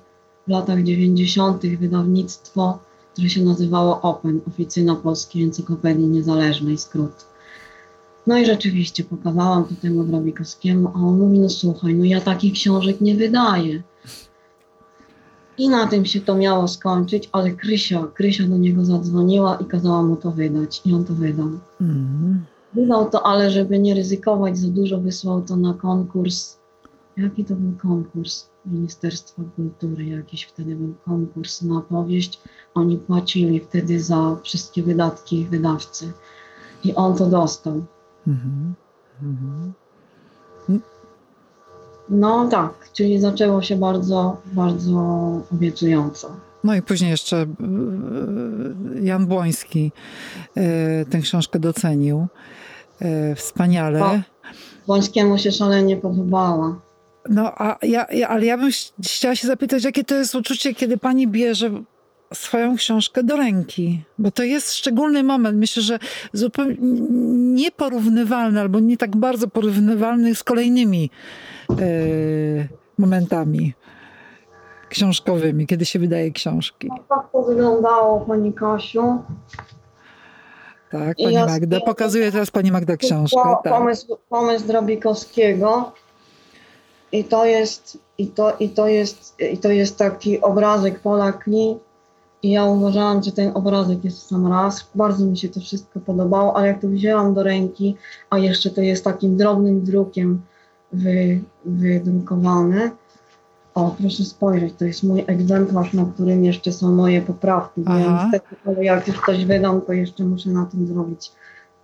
w 0.48 0.52
latach 0.52 0.84
90. 0.84 1.62
wydawnictwo 1.66 2.80
które 3.14 3.30
się 3.30 3.42
nazywało 3.42 4.02
Open, 4.02 4.42
Oficyna 4.48 4.96
Polskiej 4.96 5.44
Encyklopedii 5.44 6.08
Niezależnej, 6.08 6.78
skrót. 6.78 7.26
No 8.28 8.38
i 8.38 8.46
rzeczywiście 8.46 9.04
pokazałam 9.04 9.66
to 9.66 9.76
temu 9.82 10.04
Drobikowskiemu, 10.04 10.88
a 10.88 10.94
on 10.94 11.20
mówi, 11.20 11.40
no 11.40 11.50
słuchaj, 11.50 11.96
no 11.96 12.06
ja 12.06 12.22
takich 12.22 12.54
książek 12.54 13.02
nie 13.02 13.16
wydaję. 13.16 13.84
I 15.58 15.70
na 15.70 15.88
tym 15.88 16.06
się 16.06 16.22
to 16.22 16.36
miało 16.36 16.68
skończyć, 16.68 17.30
ale 17.32 17.52
Krysia, 17.52 18.08
Krysia 18.14 18.48
do 18.48 18.58
niego 18.58 18.86
zadzwoniła 18.86 19.56
i 19.56 19.66
kazała 19.66 20.04
mu 20.04 20.16
to 20.16 20.32
wydać. 20.32 20.82
I 20.86 20.94
on 20.94 21.06
to 21.06 21.14
wydał. 21.14 21.50
Mm. 21.82 22.46
Wydał 22.74 23.10
to, 23.10 23.26
ale 23.26 23.52
żeby 23.52 23.80
nie 23.80 23.94
ryzykować 23.94 24.58
za 24.58 24.68
dużo, 24.68 24.98
wysłał 24.98 25.42
to 25.42 25.56
na 25.56 25.74
konkurs. 25.74 26.58
Jaki 27.18 27.46
to 27.46 27.56
był 27.56 27.72
konkurs? 27.78 28.50
Ministerstwa 28.66 29.44
Kultury, 29.56 30.06
jakiś 30.06 30.44
wtedy 30.44 30.76
był 30.76 30.94
konkurs 31.06 31.62
na 31.62 31.82
powieść. 31.82 32.42
Oni 32.74 32.98
płacili 32.98 33.60
wtedy 33.60 34.04
za 34.04 34.38
wszystkie 34.44 34.84
wydatki 34.84 35.46
wydawcy. 35.46 36.12
I 36.84 36.96
on 36.96 37.16
to 37.16 37.26
dostał. 37.26 37.86
Mhm. 38.28 38.74
Mhm. 39.22 39.74
No 42.10 42.48
tak, 42.48 42.90
czyli 42.94 43.20
zaczęło 43.20 43.62
się 43.62 43.76
bardzo, 43.76 44.38
bardzo 44.46 45.02
obiecująco. 45.54 46.36
No 46.64 46.76
i 46.76 46.82
później 46.82 47.12
jeszcze 47.12 47.38
e, 47.38 47.46
Jan 49.02 49.26
Błoński 49.26 49.92
e, 50.56 51.06
tę 51.06 51.20
książkę 51.20 51.60
docenił. 51.60 52.28
E, 53.02 53.36
wspaniale. 53.36 54.04
O, 54.04 54.20
Błońskiemu 54.88 55.38
się 55.38 55.52
szalenie 55.52 55.98
podobała. 55.98 56.80
No, 57.30 57.52
a 57.58 57.78
ja, 57.82 58.06
ja, 58.12 58.28
ale 58.28 58.46
ja 58.46 58.58
bym 58.58 58.70
chciała 59.04 59.36
się 59.36 59.48
zapytać, 59.48 59.84
jakie 59.84 60.04
to 60.04 60.16
jest 60.16 60.36
uczucie, 60.36 60.76
kiedy 60.76 60.98
pani 60.98 61.28
bierze 61.28 61.72
swoją 62.34 62.76
książkę 62.76 63.24
do 63.24 63.36
ręki, 63.36 64.04
bo 64.18 64.32
to 64.32 64.44
jest 64.44 64.74
szczególny 64.74 65.24
moment. 65.24 65.58
Myślę, 65.58 65.84
że 65.84 66.00
zupełnie 66.34 66.76
nieporównywalny 67.54 68.60
albo 68.60 68.80
nie 68.80 68.98
tak 68.98 69.16
bardzo 69.16 69.48
porównywalny 69.48 70.36
z 70.36 70.44
kolejnymi 70.44 71.10
yy, 71.70 72.68
momentami 72.98 73.74
książkowymi, 74.90 75.68
kiedy 75.68 75.86
się 75.86 76.00
wydaje 76.00 76.32
książki. 76.32 76.88
No, 76.88 76.98
tak 77.10 77.32
to 77.32 77.42
wyglądało, 77.42 78.20
Pani 78.20 78.54
Kasiu. 78.54 79.24
Tak, 80.92 81.18
Pani 81.24 81.34
ja 81.34 81.46
Magda. 81.46 81.80
Pokazuje 81.80 82.32
teraz 82.32 82.52
Pani 82.52 82.72
Magda 82.72 82.98
książkę. 82.98 83.40
Tak. 83.64 83.74
Pomysł, 83.74 84.18
pomysł 84.30 84.68
Drobikowskiego. 84.68 85.92
I 87.12 87.24
to 87.24 87.46
jest, 87.46 87.98
i 88.18 88.28
to, 88.28 88.56
i 88.60 88.70
to 88.70 88.88
jest, 88.88 89.36
i 89.54 89.58
to 89.58 89.70
jest 89.70 89.98
taki 89.98 90.42
obrazek 90.42 91.00
Pola 91.00 91.32
Kli. 91.32 91.78
I 92.44 92.52
ja 92.52 92.66
uważałam, 92.66 93.24
że 93.24 93.32
ten 93.32 93.52
obrazek 93.54 94.04
jest 94.04 94.20
w 94.20 94.24
sam 94.24 94.48
raz. 94.48 94.90
Bardzo 94.96 95.26
mi 95.26 95.38
się 95.38 95.50
to 95.50 95.60
wszystko 95.60 96.00
podobało, 96.00 96.58
ale 96.58 96.68
jak 96.68 96.82
to 96.82 96.88
wzięłam 96.88 97.34
do 97.34 97.44
ręki, 97.44 97.96
a 98.30 98.38
jeszcze 98.38 98.70
to 98.70 98.82
jest 98.82 99.04
takim 99.04 99.38
drobnym 99.38 99.84
drukiem 99.84 100.42
wy, 100.94 101.42
wydrukowane, 101.66 102.92
o, 103.76 103.96
proszę 104.02 104.24
spojrzeć, 104.24 104.74
to 104.78 104.86
jest 104.86 105.04
mój 105.04 105.24
egzemplarz, 105.28 105.94
na 105.94 106.06
którym 106.06 106.46
jeszcze 106.46 106.72
są 106.72 106.92
moje 106.92 107.22
poprawki. 107.22 107.82
Ja 107.88 108.24
niestety, 108.24 108.56
ale 108.66 108.84
jak 108.84 109.08
już 109.08 109.22
coś 109.26 109.46
wydam, 109.46 109.82
to 109.82 109.94
jeszcze 109.94 110.24
muszę 110.24 110.50
na 110.50 110.66
tym 110.66 110.88
zrobić 110.88 111.32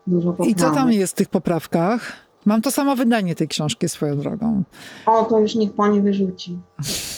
dużo 0.08 0.30
poprawek. 0.30 0.52
I 0.52 0.56
co 0.56 0.72
tam 0.72 0.92
jest 0.92 1.14
w 1.14 1.16
tych 1.16 1.30
poprawkach? 1.30 2.14
Mam 2.46 2.62
to 2.62 2.72
samo 2.72 2.96
wydanie 2.96 3.36
tej 3.36 3.48
książki 3.48 3.90
swoją 3.90 4.18
drogą. 4.18 4.64
O, 5.06 5.24
to 5.24 5.40
już 5.40 5.56
niech 5.56 5.74
pani 5.74 6.02
wyrzuci. 6.02 6.58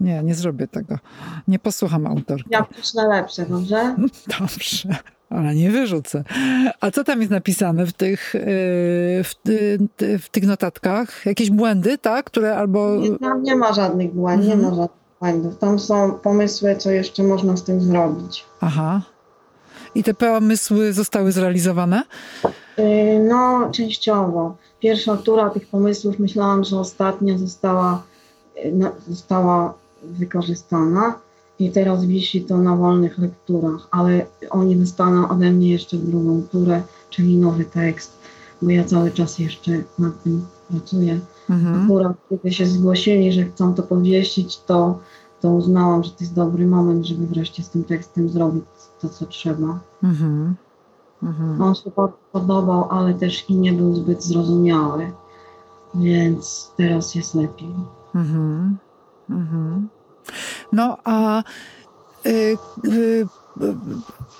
Nie, 0.00 0.22
nie 0.22 0.34
zrobię 0.34 0.68
tego. 0.68 0.98
Nie 1.48 1.58
posłucham 1.58 2.06
autorki. 2.06 2.50
Ja 2.50 2.62
piszę 2.62 3.08
lepsze, 3.08 3.46
dobrze? 3.46 3.96
Dobrze 4.40 4.88
ale 5.30 5.54
nie 5.54 5.70
wyrzucę. 5.70 6.24
A 6.80 6.90
co 6.90 7.04
tam 7.04 7.20
jest 7.20 7.30
napisane 7.30 7.86
w 7.86 7.92
tych, 7.92 8.34
y, 8.34 8.40
w, 9.24 9.34
w 10.20 10.28
tych 10.28 10.46
notatkach? 10.46 11.26
Jakieś 11.26 11.50
błędy, 11.50 11.98
tak? 11.98 12.26
Które 12.26 12.56
albo... 12.56 12.96
Nie, 12.96 13.18
tam 13.18 13.42
nie 13.42 13.56
ma 13.56 13.72
żadnych 13.72 14.14
błędów, 14.14 14.44
mhm. 14.44 14.60
nie 14.60 14.70
ma 14.70 14.76
żadnych 14.76 15.00
błędów. 15.20 15.58
Tam 15.58 15.78
są 15.78 16.12
pomysły, 16.12 16.76
co 16.76 16.90
jeszcze 16.90 17.22
można 17.22 17.56
z 17.56 17.64
tym 17.64 17.80
zrobić. 17.80 18.44
Aha. 18.60 19.00
I 19.94 20.02
te 20.02 20.14
pomysły 20.14 20.92
zostały 20.92 21.32
zrealizowane? 21.32 22.02
Y, 22.78 22.82
no, 23.28 23.70
częściowo. 23.72 24.56
Pierwsza 24.80 25.16
tura 25.16 25.50
tych 25.50 25.66
pomysłów 25.66 26.18
myślałam, 26.18 26.64
że 26.64 26.78
ostatnia 26.78 27.38
została, 27.38 28.02
y, 28.56 28.72
została 29.08 29.74
wykorzystana 30.04 31.14
i 31.58 31.70
teraz 31.70 32.04
wisi 32.04 32.42
to 32.42 32.58
na 32.58 32.76
wolnych 32.76 33.18
lekturach, 33.18 33.88
ale 33.90 34.26
oni 34.50 34.76
dostaną 34.76 35.28
ode 35.28 35.50
mnie 35.50 35.70
jeszcze 35.70 35.96
drugą 35.96 36.42
turę, 36.42 36.82
czyli 37.10 37.36
nowy 37.36 37.64
tekst, 37.64 38.18
bo 38.62 38.70
ja 38.70 38.84
cały 38.84 39.10
czas 39.10 39.38
jeszcze 39.38 39.72
nad 39.98 40.22
tym 40.22 40.46
pracuję. 40.70 41.20
Mhm. 41.50 41.84
Akurat 41.84 42.16
kiedy 42.30 42.52
się 42.52 42.66
zgłosili, 42.66 43.32
że 43.32 43.44
chcą 43.44 43.74
to 43.74 43.82
powiesić, 43.82 44.58
to, 44.58 44.98
to 45.40 45.50
uznałam, 45.50 46.04
że 46.04 46.10
to 46.10 46.16
jest 46.20 46.34
dobry 46.34 46.66
moment, 46.66 47.06
żeby 47.06 47.26
wreszcie 47.26 47.62
z 47.62 47.70
tym 47.70 47.84
tekstem 47.84 48.28
zrobić 48.28 48.64
to, 49.00 49.08
co 49.08 49.26
trzeba. 49.26 49.80
Mhm. 50.02 50.54
Mhm. 51.22 51.62
On 51.62 51.74
się 51.74 51.90
podobał, 52.32 52.88
ale 52.90 53.14
też 53.14 53.50
i 53.50 53.54
nie 53.54 53.72
był 53.72 53.94
zbyt 53.94 54.24
zrozumiały, 54.24 55.12
więc 55.94 56.72
teraz 56.76 57.14
jest 57.14 57.34
lepiej. 57.34 57.74
Mhm. 58.14 58.76
Mhm. 59.30 59.88
No 60.72 60.98
a 61.04 61.42
y, 62.26 62.56
y, 62.84 63.26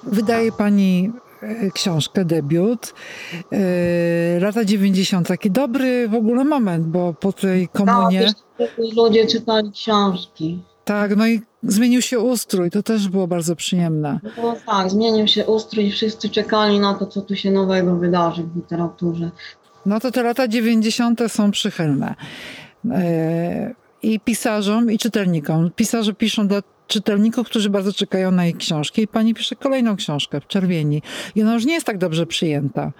wydaje 0.02 0.52
pani 0.52 1.12
y, 1.42 1.70
książkę, 1.74 2.24
debiut. 2.24 2.94
Y, 3.52 4.40
lata 4.40 4.64
90. 4.64 5.28
Taki 5.28 5.50
dobry 5.50 6.08
w 6.08 6.14
ogóle 6.14 6.44
moment, 6.44 6.86
bo 6.86 7.14
po 7.14 7.32
tej 7.32 7.68
komunie... 7.68 8.32
Tak, 8.58 8.68
ludzie 8.96 9.26
czytali 9.26 9.72
książki. 9.72 10.62
Tak, 10.84 11.16
no 11.16 11.28
i 11.28 11.40
zmienił 11.62 12.02
się 12.02 12.18
ustrój, 12.18 12.70
to 12.70 12.82
też 12.82 13.08
było 13.08 13.26
bardzo 13.26 13.56
przyjemne. 13.56 14.20
No 14.36 14.56
tak, 14.66 14.90
zmienił 14.90 15.26
się 15.26 15.46
ustrój 15.46 15.86
i 15.86 15.92
wszyscy 15.92 16.28
czekali 16.28 16.80
na 16.80 16.94
to, 16.94 17.06
co 17.06 17.22
tu 17.22 17.36
się 17.36 17.50
nowego 17.50 17.96
wydarzy 17.96 18.42
w 18.42 18.56
literaturze. 18.56 19.30
No 19.86 20.00
to 20.00 20.10
te 20.10 20.22
lata 20.22 20.48
90. 20.48 21.20
są 21.28 21.50
przychylne. 21.50 22.14
Y, 22.84 23.74
i 24.02 24.20
pisarzom, 24.20 24.90
i 24.90 24.98
czytelnikom. 24.98 25.70
Pisarze 25.76 26.14
piszą 26.14 26.48
dla 26.48 26.62
czytelników, 26.86 27.46
którzy 27.46 27.70
bardzo 27.70 27.92
czekają 27.92 28.30
na 28.30 28.44
jej 28.44 28.54
książki 28.54 29.02
i 29.02 29.08
pani 29.08 29.34
pisze 29.34 29.56
kolejną 29.56 29.96
książkę 29.96 30.40
w 30.40 30.46
czerwieni. 30.46 31.02
I 31.34 31.42
ona 31.42 31.54
już 31.54 31.64
nie 31.64 31.74
jest 31.74 31.86
tak 31.86 31.98
dobrze 31.98 32.26
przyjęta. 32.26 32.92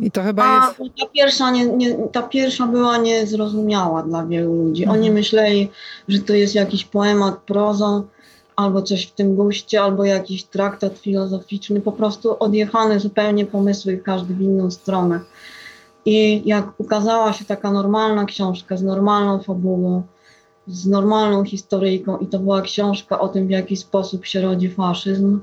I 0.00 0.10
to 0.10 0.22
chyba 0.22 0.44
A, 0.44 0.66
jest... 0.66 0.94
Ta 1.00 1.06
pierwsza, 1.06 1.50
nie, 1.50 1.66
nie, 1.66 1.94
ta 2.12 2.22
pierwsza 2.22 2.66
była 2.66 2.96
niezrozumiała 2.96 4.02
dla 4.02 4.26
wielu 4.26 4.54
ludzi. 4.54 4.82
Mhm. 4.82 5.00
Oni 5.00 5.10
myśleli, 5.10 5.68
że 6.08 6.18
to 6.18 6.34
jest 6.34 6.54
jakiś 6.54 6.84
poemat 6.84 7.38
prozą, 7.38 8.02
albo 8.56 8.82
coś 8.82 9.06
w 9.06 9.12
tym 9.12 9.34
guście, 9.34 9.82
albo 9.82 10.04
jakiś 10.04 10.44
traktat 10.44 10.98
filozoficzny. 10.98 11.80
Po 11.80 11.92
prostu 11.92 12.36
odjechane 12.38 13.00
zupełnie 13.00 13.46
pomysły, 13.46 14.00
każdy 14.04 14.34
w 14.34 14.40
inną 14.40 14.70
stronę. 14.70 15.20
I 16.04 16.42
jak 16.44 16.80
ukazała 16.80 17.32
się 17.32 17.44
taka 17.44 17.70
normalna 17.70 18.24
książka 18.24 18.76
z 18.76 18.82
normalną 18.82 19.42
fabułą, 19.42 20.02
z 20.66 20.86
normalną 20.86 21.44
historyjką 21.44 22.18
i 22.18 22.26
to 22.26 22.38
była 22.38 22.62
książka 22.62 23.20
o 23.20 23.28
tym, 23.28 23.46
w 23.46 23.50
jaki 23.50 23.76
sposób 23.76 24.26
się 24.26 24.40
rodzi 24.40 24.70
faszyzm. 24.70 25.40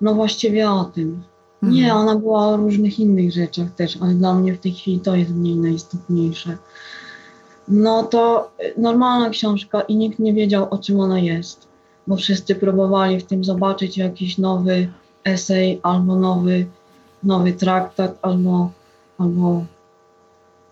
No 0.00 0.14
właściwie 0.14 0.70
o 0.70 0.84
tym. 0.84 1.22
Nie, 1.62 1.84
mhm. 1.84 2.00
ona 2.00 2.20
była 2.20 2.48
o 2.48 2.56
różnych 2.56 2.98
innych 3.00 3.32
rzeczach 3.32 3.74
też, 3.74 3.98
ale 4.00 4.14
dla 4.14 4.34
mnie 4.34 4.54
w 4.54 4.60
tej 4.60 4.72
chwili 4.72 5.00
to 5.00 5.16
jest 5.16 5.30
mniej 5.30 5.56
najistotniejsze. 5.56 6.56
No 7.68 8.02
to 8.02 8.50
normalna 8.76 9.30
książka 9.30 9.80
i 9.80 9.96
nikt 9.96 10.18
nie 10.18 10.32
wiedział, 10.32 10.66
o 10.70 10.78
czym 10.78 11.00
ona 11.00 11.18
jest, 11.18 11.68
bo 12.06 12.16
wszyscy 12.16 12.54
próbowali 12.54 13.20
w 13.20 13.26
tym 13.26 13.44
zobaczyć 13.44 13.98
jakiś 13.98 14.38
nowy 14.38 14.88
esej 15.24 15.80
albo 15.82 16.16
nowy, 16.16 16.66
nowy 17.22 17.52
traktat, 17.52 18.18
albo, 18.22 18.70
albo 19.18 19.64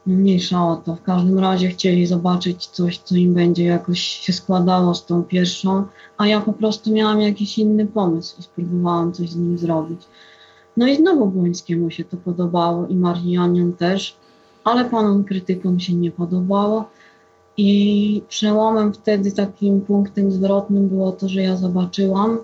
mniejsza 0.07 0.69
o 0.69 0.77
to. 0.77 0.97
W 0.97 1.03
każdym 1.03 1.39
razie 1.39 1.69
chcieli 1.69 2.07
zobaczyć 2.07 2.67
coś, 2.67 2.99
co 2.99 3.17
im 3.17 3.35
będzie 3.35 3.65
jakoś 3.65 4.01
się 4.01 4.33
składało 4.33 4.95
z 4.95 5.07
tą 5.07 5.23
pierwszą, 5.23 5.85
a 6.19 6.27
ja 6.27 6.41
po 6.41 6.53
prostu 6.53 6.93
miałam 6.93 7.21
jakiś 7.21 7.59
inny 7.59 7.87
pomysł 7.87 8.37
i 8.41 8.43
spróbowałam 8.43 9.13
coś 9.13 9.31
z 9.31 9.37
nim 9.37 9.59
zrobić. 9.59 10.01
No 10.77 10.87
i 10.87 10.97
znowu 10.97 11.27
Błońskiemu 11.27 11.91
się 11.91 12.05
to 12.05 12.17
podobało 12.17 12.87
i 12.87 12.95
Marianiom 12.95 13.73
też, 13.73 14.17
ale 14.65 14.85
panom 14.85 15.25
krytykom 15.25 15.81
się 15.81 15.95
nie 15.95 16.11
podobało. 16.11 16.89
I 17.57 18.23
przełomem 18.29 18.93
wtedy 18.93 19.33
takim 19.33 19.81
punktem 19.81 20.33
zwrotnym 20.33 20.89
było 20.89 21.13
to, 21.13 21.29
że 21.29 21.43
ja 21.43 21.57
zobaczyłam, 21.57 22.39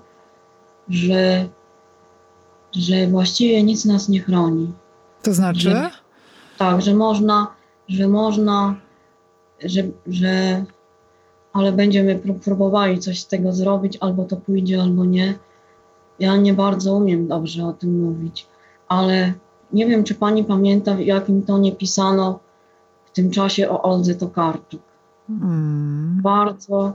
że, 0.88 1.48
że 2.72 3.06
właściwie 3.06 3.62
nic 3.62 3.84
nas 3.84 4.08
nie 4.08 4.20
chroni. 4.20 4.72
To 5.22 5.34
znaczy? 5.34 5.60
Że, 5.60 5.90
tak, 6.62 6.82
że 6.82 6.94
można, 6.94 7.46
że 7.88 8.08
można, 8.08 8.74
że, 9.64 9.82
że 10.06 10.64
ale 11.52 11.72
będziemy 11.72 12.20
próbowali 12.44 12.98
coś 12.98 13.20
z 13.20 13.26
tego 13.26 13.52
zrobić, 13.52 13.98
albo 14.00 14.24
to 14.24 14.36
pójdzie, 14.36 14.82
albo 14.82 15.04
nie. 15.04 15.34
Ja 16.18 16.36
nie 16.36 16.54
bardzo 16.54 16.94
umiem 16.94 17.28
dobrze 17.28 17.66
o 17.66 17.72
tym 17.72 18.00
mówić, 18.00 18.46
ale 18.88 19.32
nie 19.72 19.86
wiem, 19.86 20.04
czy 20.04 20.14
pani 20.14 20.44
pamięta, 20.44 20.94
w 20.94 21.00
jakim 21.00 21.42
tonie 21.42 21.72
pisano 21.72 22.38
w 23.04 23.10
tym 23.10 23.30
czasie 23.30 23.70
o 23.70 23.82
Oldze 23.82 24.14
Tokarczuk. 24.14 24.82
Hmm. 25.28 26.20
Bardzo 26.22 26.92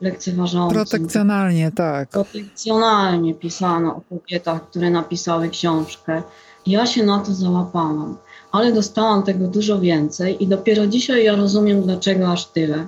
lekceważąco. 0.00 0.74
Protekcjonalnie, 0.74 1.72
tak. 1.72 2.08
Protekcjonalnie 2.08 3.34
pisano 3.34 3.96
o 3.96 4.00
kobietach, 4.00 4.70
które 4.70 4.90
napisały 4.90 5.48
książkę. 5.48 6.22
Ja 6.66 6.86
się 6.86 7.04
na 7.04 7.18
to 7.18 7.32
załapałam 7.32 8.16
ale 8.52 8.72
dostałam 8.72 9.22
tego 9.22 9.48
dużo 9.48 9.80
więcej 9.80 10.42
i 10.44 10.46
dopiero 10.46 10.86
dzisiaj 10.86 11.24
ja 11.24 11.36
rozumiem, 11.36 11.82
dlaczego 11.82 12.28
aż 12.28 12.46
tyle. 12.46 12.86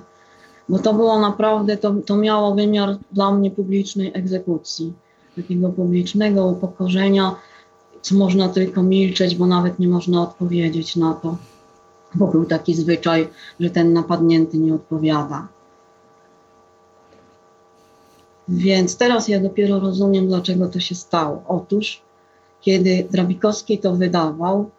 Bo 0.69 0.79
to 0.79 0.93
było 0.93 1.19
naprawdę, 1.19 1.77
to, 1.77 1.93
to 2.05 2.17
miało 2.17 2.55
wymiar 2.55 2.97
dla 3.11 3.31
mnie 3.31 3.51
publicznej 3.51 4.11
egzekucji, 4.13 4.93
takiego 5.35 5.69
publicznego 5.69 6.45
upokorzenia, 6.45 7.35
co 8.01 8.15
można 8.15 8.49
tylko 8.49 8.83
milczeć, 8.83 9.35
bo 9.35 9.47
nawet 9.47 9.79
nie 9.79 9.87
można 9.87 10.21
odpowiedzieć 10.21 10.95
na 10.95 11.13
to, 11.13 11.37
bo 12.15 12.27
był 12.27 12.45
taki 12.45 12.73
zwyczaj, 12.73 13.27
że 13.59 13.69
ten 13.69 13.93
napadnięty 13.93 14.57
nie 14.57 14.73
odpowiada. 14.73 15.47
Więc 18.47 18.97
teraz 18.97 19.27
ja 19.27 19.39
dopiero 19.39 19.79
rozumiem, 19.79 20.27
dlaczego 20.27 20.67
to 20.67 20.79
się 20.79 20.95
stało. 20.95 21.43
Otóż, 21.47 22.01
kiedy 22.61 23.07
Drabikowski 23.11 23.79
to 23.79 23.95
wydawał, 23.95 24.69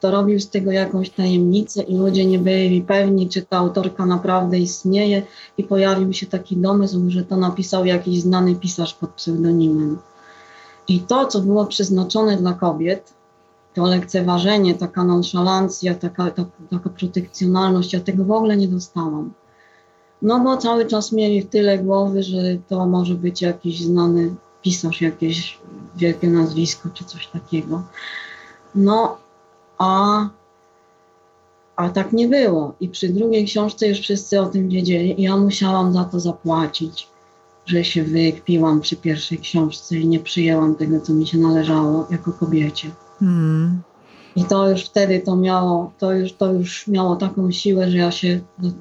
to 0.00 0.10
robił 0.10 0.40
z 0.40 0.50
tego 0.50 0.72
jakąś 0.72 1.10
tajemnicę 1.10 1.82
i 1.82 1.96
ludzie 1.96 2.26
nie 2.26 2.38
byli 2.38 2.82
pewni, 2.82 3.28
czy 3.28 3.42
ta 3.42 3.56
autorka 3.56 4.06
naprawdę 4.06 4.58
istnieje 4.58 5.22
i 5.58 5.64
pojawił 5.64 6.12
się 6.12 6.26
taki 6.26 6.56
domysł, 6.56 7.00
że 7.08 7.24
to 7.24 7.36
napisał 7.36 7.84
jakiś 7.84 8.20
znany 8.20 8.54
pisarz 8.54 8.94
pod 8.94 9.10
pseudonimem. 9.10 9.98
I 10.88 11.00
to, 11.00 11.26
co 11.26 11.40
było 11.40 11.66
przeznaczone 11.66 12.36
dla 12.36 12.52
kobiet, 12.52 13.14
to 13.74 13.84
lekceważenie, 13.84 14.74
taka 14.74 15.04
nonszalancja, 15.04 15.94
taka, 15.94 16.30
taka, 16.30 16.50
taka 16.70 16.90
protekcjonalność, 16.90 17.92
ja 17.92 18.00
tego 18.00 18.24
w 18.24 18.30
ogóle 18.30 18.56
nie 18.56 18.68
dostałam. 18.68 19.32
No 20.22 20.40
bo 20.40 20.56
cały 20.56 20.86
czas 20.86 21.12
mieli 21.12 21.42
w 21.42 21.48
tyle 21.48 21.78
głowy, 21.78 22.22
że 22.22 22.38
to 22.68 22.86
może 22.86 23.14
być 23.14 23.42
jakiś 23.42 23.84
znany 23.84 24.34
pisarz, 24.62 25.00
jakieś 25.00 25.58
wielkie 25.96 26.28
nazwisko 26.28 26.88
czy 26.94 27.04
coś 27.04 27.26
takiego. 27.26 27.82
No, 28.74 29.18
a, 29.78 30.28
a 31.76 31.88
tak 31.88 32.12
nie 32.12 32.28
było. 32.28 32.74
I 32.80 32.88
przy 32.88 33.08
drugiej 33.08 33.44
książce 33.44 33.88
już 33.88 33.98
wszyscy 33.98 34.40
o 34.40 34.46
tym 34.46 34.68
wiedzieli 34.68 35.20
i 35.20 35.22
ja 35.22 35.36
musiałam 35.36 35.92
za 35.92 36.04
to 36.04 36.20
zapłacić, 36.20 37.08
że 37.66 37.84
się 37.84 38.04
wykpiłam 38.04 38.80
przy 38.80 38.96
pierwszej 38.96 39.38
książce 39.38 39.96
i 39.96 40.08
nie 40.08 40.20
przyjęłam 40.20 40.74
tego, 40.74 41.00
co 41.00 41.12
mi 41.12 41.26
się 41.26 41.38
należało 41.38 42.06
jako 42.10 42.32
kobiecie. 42.32 42.90
Hmm. 43.18 43.82
I 44.36 44.44
to 44.44 44.70
już 44.70 44.84
wtedy 44.84 45.20
to 45.20 45.36
miało, 45.36 45.92
to 45.98 46.12
już, 46.12 46.32
to 46.32 46.52
już 46.52 46.86
miało 46.86 47.16
taką 47.16 47.50
siłę, 47.50 47.90
że 47.90 47.96
ja 47.96 48.10
się 48.10 48.40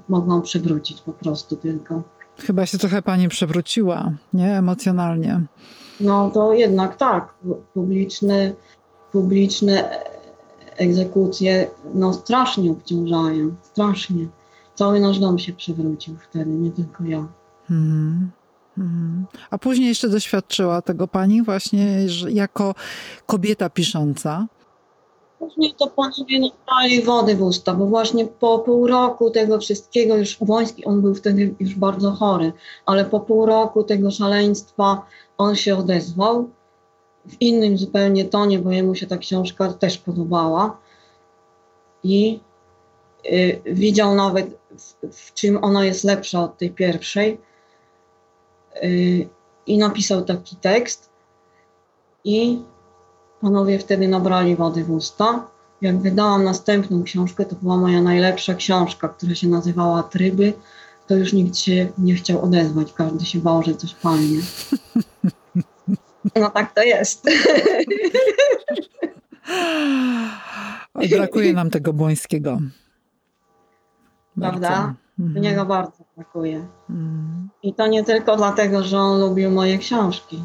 mogłam 0.10 0.42
przewrócić 0.42 1.02
po 1.02 1.14
prostu 1.14 1.56
tylko. 1.56 2.04
Chyba 2.38 2.66
się 2.66 2.78
trochę 2.78 3.02
pani 3.02 3.30
przewróciła, 3.30 4.12
nie? 4.34 4.58
Emocjonalnie. 4.58 5.42
No 6.00 6.32
to 6.32 6.54
jednak 6.54 6.98
tak. 6.98 7.34
Publiczne, 7.74 8.54
publiczne 9.12 9.90
egzekucje 10.78 11.70
no 11.94 12.14
strasznie 12.14 12.72
obciążają, 12.72 13.56
strasznie. 13.62 14.28
Cały 14.76 15.00
nasz 15.00 15.20
dom 15.20 15.40
się 15.40 15.54
przewrócił 15.54 16.18
wtedy, 16.30 16.52
nie 16.52 16.72
tylko 16.72 17.04
ja. 17.04 17.28
Hmm. 17.68 18.32
Hmm. 18.76 19.26
A 19.50 19.58
później 19.58 19.88
jeszcze 19.88 20.10
doświadczyła 20.10 20.82
tego 20.82 21.08
pani 21.08 21.44
właśnie 21.44 22.10
że 22.10 22.32
jako 22.32 22.76
kobieta 23.26 23.70
pisząca. 23.70 24.48
Później 25.40 25.74
to 25.78 25.88
panowie 25.88 26.40
nabrali 26.40 27.04
wody 27.04 27.36
w 27.36 27.42
usta, 27.42 27.74
bo 27.74 27.86
właśnie 27.86 28.26
po 28.26 28.60
pół 28.60 28.88
roku 28.88 29.32
tego 29.32 29.60
wszystkiego, 29.60 30.18
już 30.18 30.38
Woński, 30.42 30.86
on 30.86 31.02
był 31.02 31.16
wtedy 31.16 31.56
już 31.60 31.76
bardzo 31.76 32.12
chory, 32.12 32.54
ale 32.86 33.06
po 33.06 33.20
pół 33.20 33.46
roku 33.46 33.84
tego 33.84 34.12
szaleństwa 34.12 35.06
on 35.38 35.56
się 35.56 35.78
odezwał 35.78 36.50
w 37.28 37.42
innym 37.42 37.78
zupełnie 37.78 38.26
tonie, 38.26 38.60
bo 38.60 38.72
jemu 38.72 38.96
się 38.96 39.08
ta 39.08 39.18
książka 39.18 39.74
też 39.74 39.98
podobała 39.98 40.78
i 42.04 42.40
y, 43.26 43.62
widział 43.66 44.16
nawet 44.16 44.48
w, 44.78 45.18
w, 45.18 45.34
czym 45.34 45.64
ona 45.64 45.86
jest 45.86 46.04
lepsza 46.04 46.44
od 46.44 46.58
tej 46.58 46.72
pierwszej 46.72 47.38
y, 48.84 49.28
i 49.68 49.78
napisał 49.78 50.26
taki 50.26 50.56
tekst 50.56 51.10
i 52.24 52.62
Panowie 53.42 53.80
wtedy 53.80 54.08
nabrali 54.08 54.56
wody 54.56 54.84
w 54.84 54.92
usta. 54.92 55.48
Jak 55.82 56.02
wydałam 56.02 56.44
następną 56.44 57.04
książkę, 57.04 57.46
to 57.46 57.56
była 57.62 57.78
moja 57.78 58.02
najlepsza 58.02 58.54
książka, 58.56 59.10
która 59.10 59.36
się 59.36 59.48
nazywała 59.48 60.04
Tryby, 60.04 60.54
to 61.08 61.16
już 61.16 61.34
nikt 61.34 61.58
się 61.58 61.88
nie 61.98 62.16
chciał 62.16 62.42
odezwać. 62.42 62.94
Każdy 62.94 63.26
się 63.26 63.40
bał, 63.40 63.64
że 63.64 63.76
coś 63.76 63.96
palnie. 63.96 64.40
No 66.40 66.50
tak 66.50 66.74
to 66.74 66.84
jest. 66.84 67.26
Brakuje 71.12 71.54
nam 71.54 71.70
tego 71.70 71.94
Błońskiego. 71.94 72.60
Prawda? 74.40 74.94
Mhm. 75.20 75.44
Niego 75.44 75.66
bardzo 75.66 76.04
brakuje. 76.16 76.66
Mhm. 76.90 77.50
I 77.64 77.74
to 77.74 77.88
nie 77.88 78.04
tylko 78.04 78.38
dlatego, 78.38 78.84
że 78.84 79.00
on 79.00 79.20
lubił 79.20 79.52
moje 79.52 79.78
książki. 79.78 80.44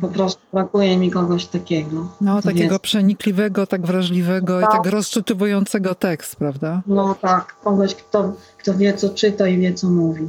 Po 0.00 0.08
prostu 0.08 0.42
brakuje 0.52 0.98
mi 0.98 1.10
kogoś 1.10 1.46
takiego. 1.46 2.08
No, 2.20 2.42
takiego 2.42 2.72
jest. 2.72 2.82
przenikliwego, 2.82 3.66
tak 3.66 3.86
wrażliwego 3.86 4.60
tak. 4.60 4.70
i 4.70 4.76
tak 4.76 4.92
rozczytywującego 4.92 5.94
tekst, 5.94 6.36
prawda? 6.36 6.82
No 6.86 7.14
tak, 7.14 7.56
kogoś, 7.64 7.94
kto, 7.94 8.32
kto 8.58 8.74
wie, 8.74 8.94
co 8.94 9.08
czyta 9.08 9.48
i 9.48 9.58
wie, 9.58 9.74
co 9.74 9.90
mówi. 9.90 10.28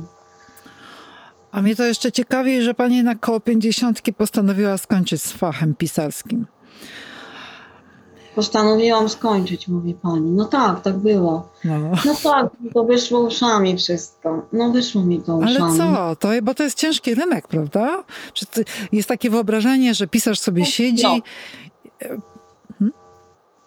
A 1.52 1.62
mnie 1.62 1.76
to 1.76 1.86
jeszcze 1.86 2.12
ciekawi, 2.12 2.62
że 2.62 2.74
pani 2.74 3.04
na 3.04 3.16
koło 3.16 3.40
pięćdziesiątki 3.40 4.14
postanowiła 4.14 4.78
skończyć 4.78 5.24
z 5.24 5.32
fachem 5.32 5.76
pisarskim. 5.76 6.46
Postanowiłam 8.36 9.10
skończyć, 9.10 9.68
mówi 9.68 9.94
pani. 9.94 10.32
No 10.32 10.46
tak, 10.46 10.82
tak 10.82 10.98
było. 10.98 11.52
No, 11.64 11.80
no 12.06 12.16
tak, 12.24 12.50
to 12.74 12.84
wyszło 12.84 13.20
uszami 13.20 13.78
wszystko. 13.78 14.48
No 14.54 14.72
wyszło 14.72 15.04
mi 15.04 15.22
to 15.22 15.36
uszami. 15.36 15.58
Ale 15.58 15.78
co? 15.78 16.16
To, 16.16 16.30
bo 16.44 16.54
to 16.54 16.64
jest 16.64 16.78
ciężki 16.78 17.16
rynek, 17.16 17.48
prawda? 17.48 18.04
Jest 18.92 19.10
takie 19.10 19.30
wyobrażenie, 19.30 19.94
że 19.94 20.08
pisarz 20.08 20.40
sobie 20.40 20.66
siedzi. 20.66 21.04
Hmm? 22.80 22.94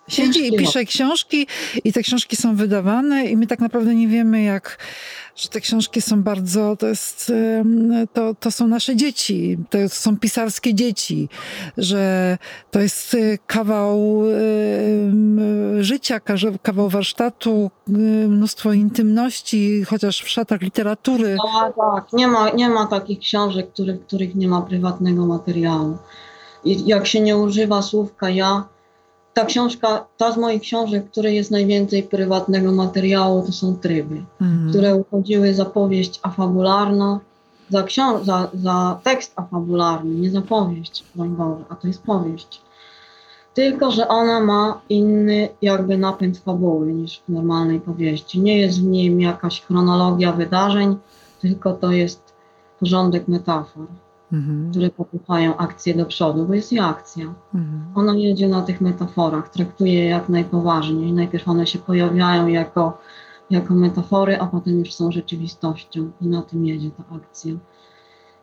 Siedzi 0.08 0.48
i 0.48 0.56
pisze 0.56 0.84
książki 0.84 1.46
i 1.84 1.92
te 1.92 2.02
książki 2.02 2.36
są 2.36 2.56
wydawane 2.56 3.24
i 3.24 3.36
my 3.36 3.46
tak 3.46 3.60
naprawdę 3.60 3.94
nie 3.94 4.08
wiemy, 4.08 4.42
jak, 4.42 4.78
że 5.36 5.48
te 5.48 5.60
książki 5.60 6.02
są 6.02 6.22
bardzo, 6.22 6.76
to 6.76 6.86
jest, 6.86 7.32
to, 8.12 8.34
to 8.34 8.50
są 8.50 8.68
nasze 8.68 8.96
dzieci, 8.96 9.58
to 9.70 9.78
są 9.88 10.16
pisarskie 10.16 10.74
dzieci, 10.74 11.28
że 11.78 12.38
to 12.70 12.80
jest 12.80 13.14
y, 13.14 13.38
kawał 13.46 14.22
życia, 15.80 16.20
kawał 16.62 16.88
warsztatu, 16.88 17.70
mnóstwo 18.28 18.72
intymności, 18.72 19.84
chociaż 19.84 20.22
w 20.22 20.28
szatach 20.28 20.60
literatury. 20.60 21.36
No, 21.36 21.72
tak, 21.76 22.12
nie 22.12 22.28
ma, 22.28 22.50
nie 22.50 22.68
ma 22.68 22.86
takich 22.86 23.18
książek, 23.18 23.72
których, 23.72 24.06
których 24.06 24.34
nie 24.34 24.48
ma 24.48 24.62
prywatnego 24.62 25.26
materiału. 25.26 25.98
I 26.64 26.86
jak 26.86 27.06
się 27.06 27.20
nie 27.20 27.36
używa 27.36 27.82
słówka 27.82 28.30
ja, 28.30 28.64
ta 29.34 29.44
książka, 29.44 30.06
ta 30.16 30.32
z 30.32 30.36
moich 30.36 30.62
książek, 30.62 31.04
w 31.04 31.10
której 31.10 31.34
jest 31.34 31.50
najwięcej 31.50 32.02
prywatnego 32.02 32.72
materiału, 32.72 33.42
to 33.46 33.52
są 33.52 33.76
tryby, 33.76 34.22
mhm. 34.40 34.70
które 34.70 34.94
uchodziły 34.94 35.54
za 35.54 35.64
powieść 35.64 36.20
afabularną, 36.22 37.18
za, 37.70 37.82
książ- 37.82 38.24
za, 38.24 38.50
za 38.54 39.00
tekst 39.02 39.32
afabularny, 39.36 40.14
nie 40.14 40.30
za 40.30 40.42
powieść, 40.42 41.04
broń 41.14 41.28
Boże, 41.28 41.64
a 41.68 41.74
to 41.74 41.88
jest 41.88 42.02
powieść. 42.02 42.62
Tylko, 43.54 43.90
że 43.90 44.08
ona 44.08 44.40
ma 44.40 44.80
inny 44.88 45.48
jakby 45.62 45.98
napęd 45.98 46.38
fabuły 46.38 46.92
niż 46.92 47.22
w 47.28 47.32
normalnej 47.32 47.80
powieści. 47.80 48.40
Nie 48.40 48.58
jest 48.58 48.80
w 48.80 48.84
nim 48.84 49.20
jakaś 49.20 49.62
chronologia 49.62 50.32
wydarzeń, 50.32 50.96
tylko 51.40 51.72
to 51.72 51.92
jest 51.92 52.32
porządek 52.80 53.28
metafor 53.28 53.86
mhm. 54.32 54.70
które 54.70 54.90
popychają 54.90 55.56
akcję 55.56 55.94
do 55.94 56.06
przodu, 56.06 56.46
bo 56.46 56.54
jest 56.54 56.72
i 56.72 56.80
akcja. 56.80 57.34
Mhm. 57.54 57.84
Ona 57.94 58.14
jedzie 58.14 58.48
na 58.48 58.62
tych 58.62 58.80
metaforach, 58.80 59.48
traktuje 59.48 59.94
je 59.94 60.04
jak 60.04 60.28
najpoważniej. 60.28 61.12
Najpierw 61.12 61.48
one 61.48 61.66
się 61.66 61.78
pojawiają 61.78 62.46
jako, 62.46 62.98
jako 63.50 63.74
metafory, 63.74 64.40
a 64.40 64.46
potem 64.46 64.78
już 64.78 64.94
są 64.94 65.12
rzeczywistością 65.12 66.10
i 66.20 66.28
na 66.28 66.42
tym 66.42 66.66
jedzie 66.66 66.90
ta 66.90 67.16
akcja. 67.16 67.54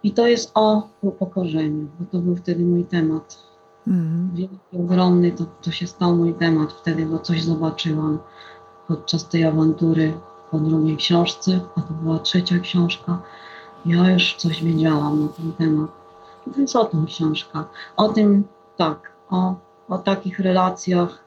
I 0.04 0.12
to 0.12 0.28
jest 0.28 0.52
o 0.56 0.88
upokorzeniu, 1.02 1.88
bo 1.99 2.06
to 2.06 2.19
był 2.19 2.36
wtedy 2.36 2.65
mój 2.65 2.84
temat. 2.86 3.49
Mhm. 3.88 4.32
Wielki, 4.34 4.78
ogromny, 4.80 5.32
to, 5.32 5.45
to 5.62 5.71
się 5.71 5.88
stał 5.88 6.15
mój 6.15 6.34
temat 6.34 6.73
wtedy, 6.73 7.06
bo 7.06 7.19
coś 7.19 7.43
zobaczyłam 7.43 8.19
podczas 8.88 9.30
tej 9.30 9.45
awantury 9.45 10.13
po 10.52 10.60
drugiej 10.60 10.97
książce, 10.97 11.60
a 11.75 11.82
to 11.82 11.93
była 11.93 12.19
trzecia 12.19 12.60
książka 12.60 13.21
ja 13.85 14.11
już 14.11 14.35
coś 14.35 14.63
wiedziałam 14.63 15.21
na 15.25 15.27
ten 15.27 15.53
temat. 15.53 15.89
To 16.55 16.61
jest 16.61 16.75
o 16.75 16.85
tym 16.85 17.05
książka. 17.05 17.67
O 17.97 18.09
tym, 18.09 18.43
tak, 18.77 19.11
o, 19.29 19.55
o 19.89 19.97
takich 19.97 20.39
relacjach, 20.39 21.23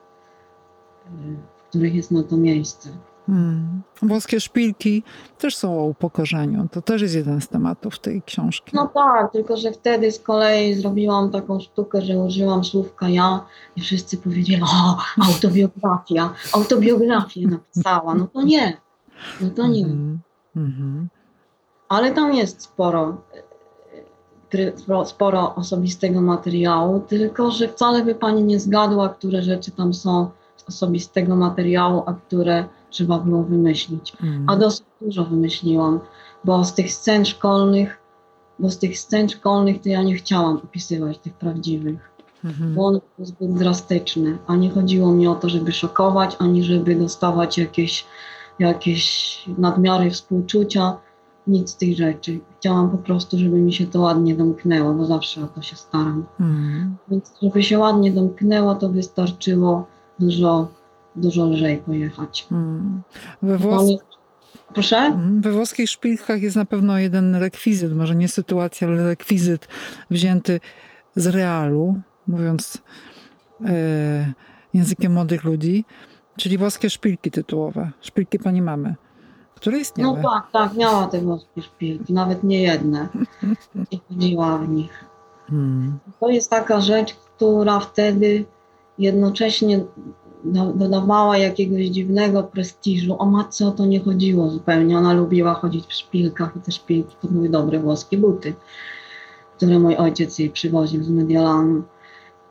y, 1.05 1.35
w 1.57 1.69
których 1.69 1.95
jest 1.95 2.11
na 2.11 2.23
to 2.23 2.37
miejsce. 2.37 2.89
Hmm. 3.27 3.81
Włoskie 4.01 4.39
szpilki 4.39 5.03
też 5.37 5.55
są 5.55 5.79
o 5.79 5.83
upokorzeniu. 5.83 6.67
To 6.71 6.81
też 6.81 7.01
jest 7.01 7.15
jeden 7.15 7.41
z 7.41 7.47
tematów 7.47 7.99
tej 7.99 8.21
książki. 8.21 8.71
No 8.73 8.87
tak, 8.87 9.31
tylko 9.31 9.57
że 9.57 9.71
wtedy 9.71 10.11
z 10.11 10.19
kolei 10.19 10.75
zrobiłam 10.75 11.31
taką 11.31 11.59
sztukę, 11.59 12.01
że 12.01 12.17
użyłam 12.17 12.63
słówka 12.63 13.09
ja 13.09 13.45
i 13.75 13.81
wszyscy 13.81 14.17
powiedzieli, 14.17 14.61
o, 14.63 14.97
autobiografia, 15.27 16.33
autobiografię 16.53 17.47
napisała. 17.47 18.15
No 18.15 18.27
to 18.27 18.41
nie, 18.41 18.77
no 19.41 19.49
to 19.49 19.67
nie. 19.67 19.85
Mm 19.85 20.19
-hmm 20.55 21.22
ale 21.93 22.11
tam 22.11 22.33
jest 22.33 22.61
sporo, 22.61 23.17
sporo 25.05 25.55
osobistego 25.55 26.21
materiału, 26.21 26.99
tylko 26.99 27.51
że 27.51 27.67
wcale 27.67 28.05
by 28.05 28.15
pani 28.15 28.43
nie 28.43 28.59
zgadła, 28.59 29.09
które 29.09 29.41
rzeczy 29.41 29.71
tam 29.71 29.93
są 29.93 30.29
z 30.57 30.69
osobistego 30.69 31.35
materiału, 31.35 32.03
a 32.05 32.13
które 32.13 32.65
trzeba 32.89 33.19
było 33.19 33.43
wymyślić. 33.43 34.13
Mm. 34.23 34.49
A 34.49 34.55
dosyć 34.55 34.85
dużo 35.01 35.23
wymyśliłam, 35.23 35.99
bo 36.43 36.65
z 36.65 36.73
tych 36.73 36.93
scen 36.93 37.25
szkolnych 37.25 38.03
bo 38.59 38.69
z 38.69 38.77
tych 38.77 38.99
scen 38.99 39.29
szkolnych 39.29 39.81
to 39.81 39.89
ja 39.89 40.03
nie 40.03 40.15
chciałam 40.15 40.57
opisywać 40.57 41.17
tych 41.17 41.33
prawdziwych, 41.33 42.13
Mhm. 42.45 42.75
bo 42.75 42.85
one 42.85 42.99
były 43.17 43.25
zbyt 43.25 43.53
drastyczne, 43.53 44.37
a 44.47 44.55
nie 44.55 44.69
chodziło 44.69 45.11
mi 45.11 45.27
o 45.27 45.35
to, 45.35 45.49
żeby 45.49 45.71
szokować, 45.71 46.35
ani 46.39 46.63
żeby 46.63 46.95
dostawać 46.95 47.57
jakieś, 47.57 48.05
jakieś 48.59 49.43
nadmiary 49.57 50.11
współczucia, 50.11 50.97
nic 51.47 51.69
z 51.69 51.77
tych 51.77 51.97
rzeczy. 51.97 52.39
Chciałam 52.59 52.89
po 52.89 52.97
prostu, 52.97 53.37
żeby 53.37 53.57
mi 53.57 53.73
się 53.73 53.87
to 53.87 54.01
ładnie 54.01 54.35
domknęło, 54.35 54.93
bo 54.93 55.05
zawsze 55.05 55.43
o 55.43 55.47
to 55.47 55.61
się 55.61 55.75
staram. 55.75 56.25
Mhm. 56.39 56.95
Więc 57.11 57.33
żeby 57.41 57.63
się 57.63 57.79
ładnie 57.79 58.11
domknęło, 58.11 58.75
to 58.75 58.89
wystarczyło 58.89 59.87
dużo, 60.19 60.67
dużo 61.15 61.45
lżej 61.45 61.77
pojechać. 61.77 62.47
Mhm. 62.51 63.01
We, 63.41 63.57
włos... 63.57 63.91
Proszę? 64.73 64.97
Mhm. 64.97 65.41
We 65.41 65.51
włoskich 65.51 65.89
szpilkach 65.89 66.41
jest 66.41 66.55
na 66.55 66.65
pewno 66.65 66.97
jeden 66.97 67.35
rekwizyt, 67.35 67.93
może 67.93 68.15
nie 68.15 68.27
sytuacja, 68.27 68.87
ale 68.87 69.07
rekwizyt 69.07 69.67
wzięty 70.11 70.59
z 71.15 71.27
realu, 71.27 72.01
mówiąc 72.27 72.81
e, 73.65 74.33
językiem 74.73 75.13
młodych 75.13 75.43
ludzi, 75.43 75.85
czyli 76.37 76.57
włoskie 76.57 76.89
szpilki 76.89 77.31
tytułowe, 77.31 77.91
szpilki 78.01 78.39
pani 78.39 78.61
mamy, 78.61 78.95
które 79.63 79.79
istniały. 79.79 80.17
No 80.17 80.29
tak, 80.29 80.51
tak, 80.51 80.77
miała 80.77 81.07
te 81.07 81.21
włoskie 81.21 81.61
szpilki, 81.61 82.13
nawet 82.13 82.43
nie 82.43 82.61
jedne. 82.61 83.07
I 83.91 83.99
chodziła 84.09 84.57
w 84.57 84.69
nich. 84.69 85.05
Hmm. 85.47 85.99
To 86.19 86.29
jest 86.29 86.49
taka 86.49 86.81
rzecz, 86.81 87.13
która 87.13 87.79
wtedy 87.79 88.45
jednocześnie 88.99 89.83
do- 90.43 90.73
dodawała 90.73 91.37
jakiegoś 91.37 91.85
dziwnego 91.85 92.43
prestiżu. 92.43 93.15
O 93.19 93.25
matce 93.25 93.67
o 93.67 93.71
to 93.71 93.85
nie 93.85 93.99
chodziło 93.99 94.49
zupełnie. 94.49 94.97
Ona 94.97 95.13
lubiła 95.13 95.53
chodzić 95.53 95.85
w 95.85 95.93
szpilkach 95.93 96.55
i 96.55 96.59
te 96.59 96.71
szpilki 96.71 97.15
to 97.21 97.27
były 97.27 97.49
dobre 97.49 97.79
włoskie 97.79 98.17
buty, 98.17 98.53
które 99.57 99.79
mój 99.79 99.95
ojciec 99.95 100.39
jej 100.39 100.49
przywoził 100.49 101.03
z 101.03 101.09
Mediolanu. 101.09 101.83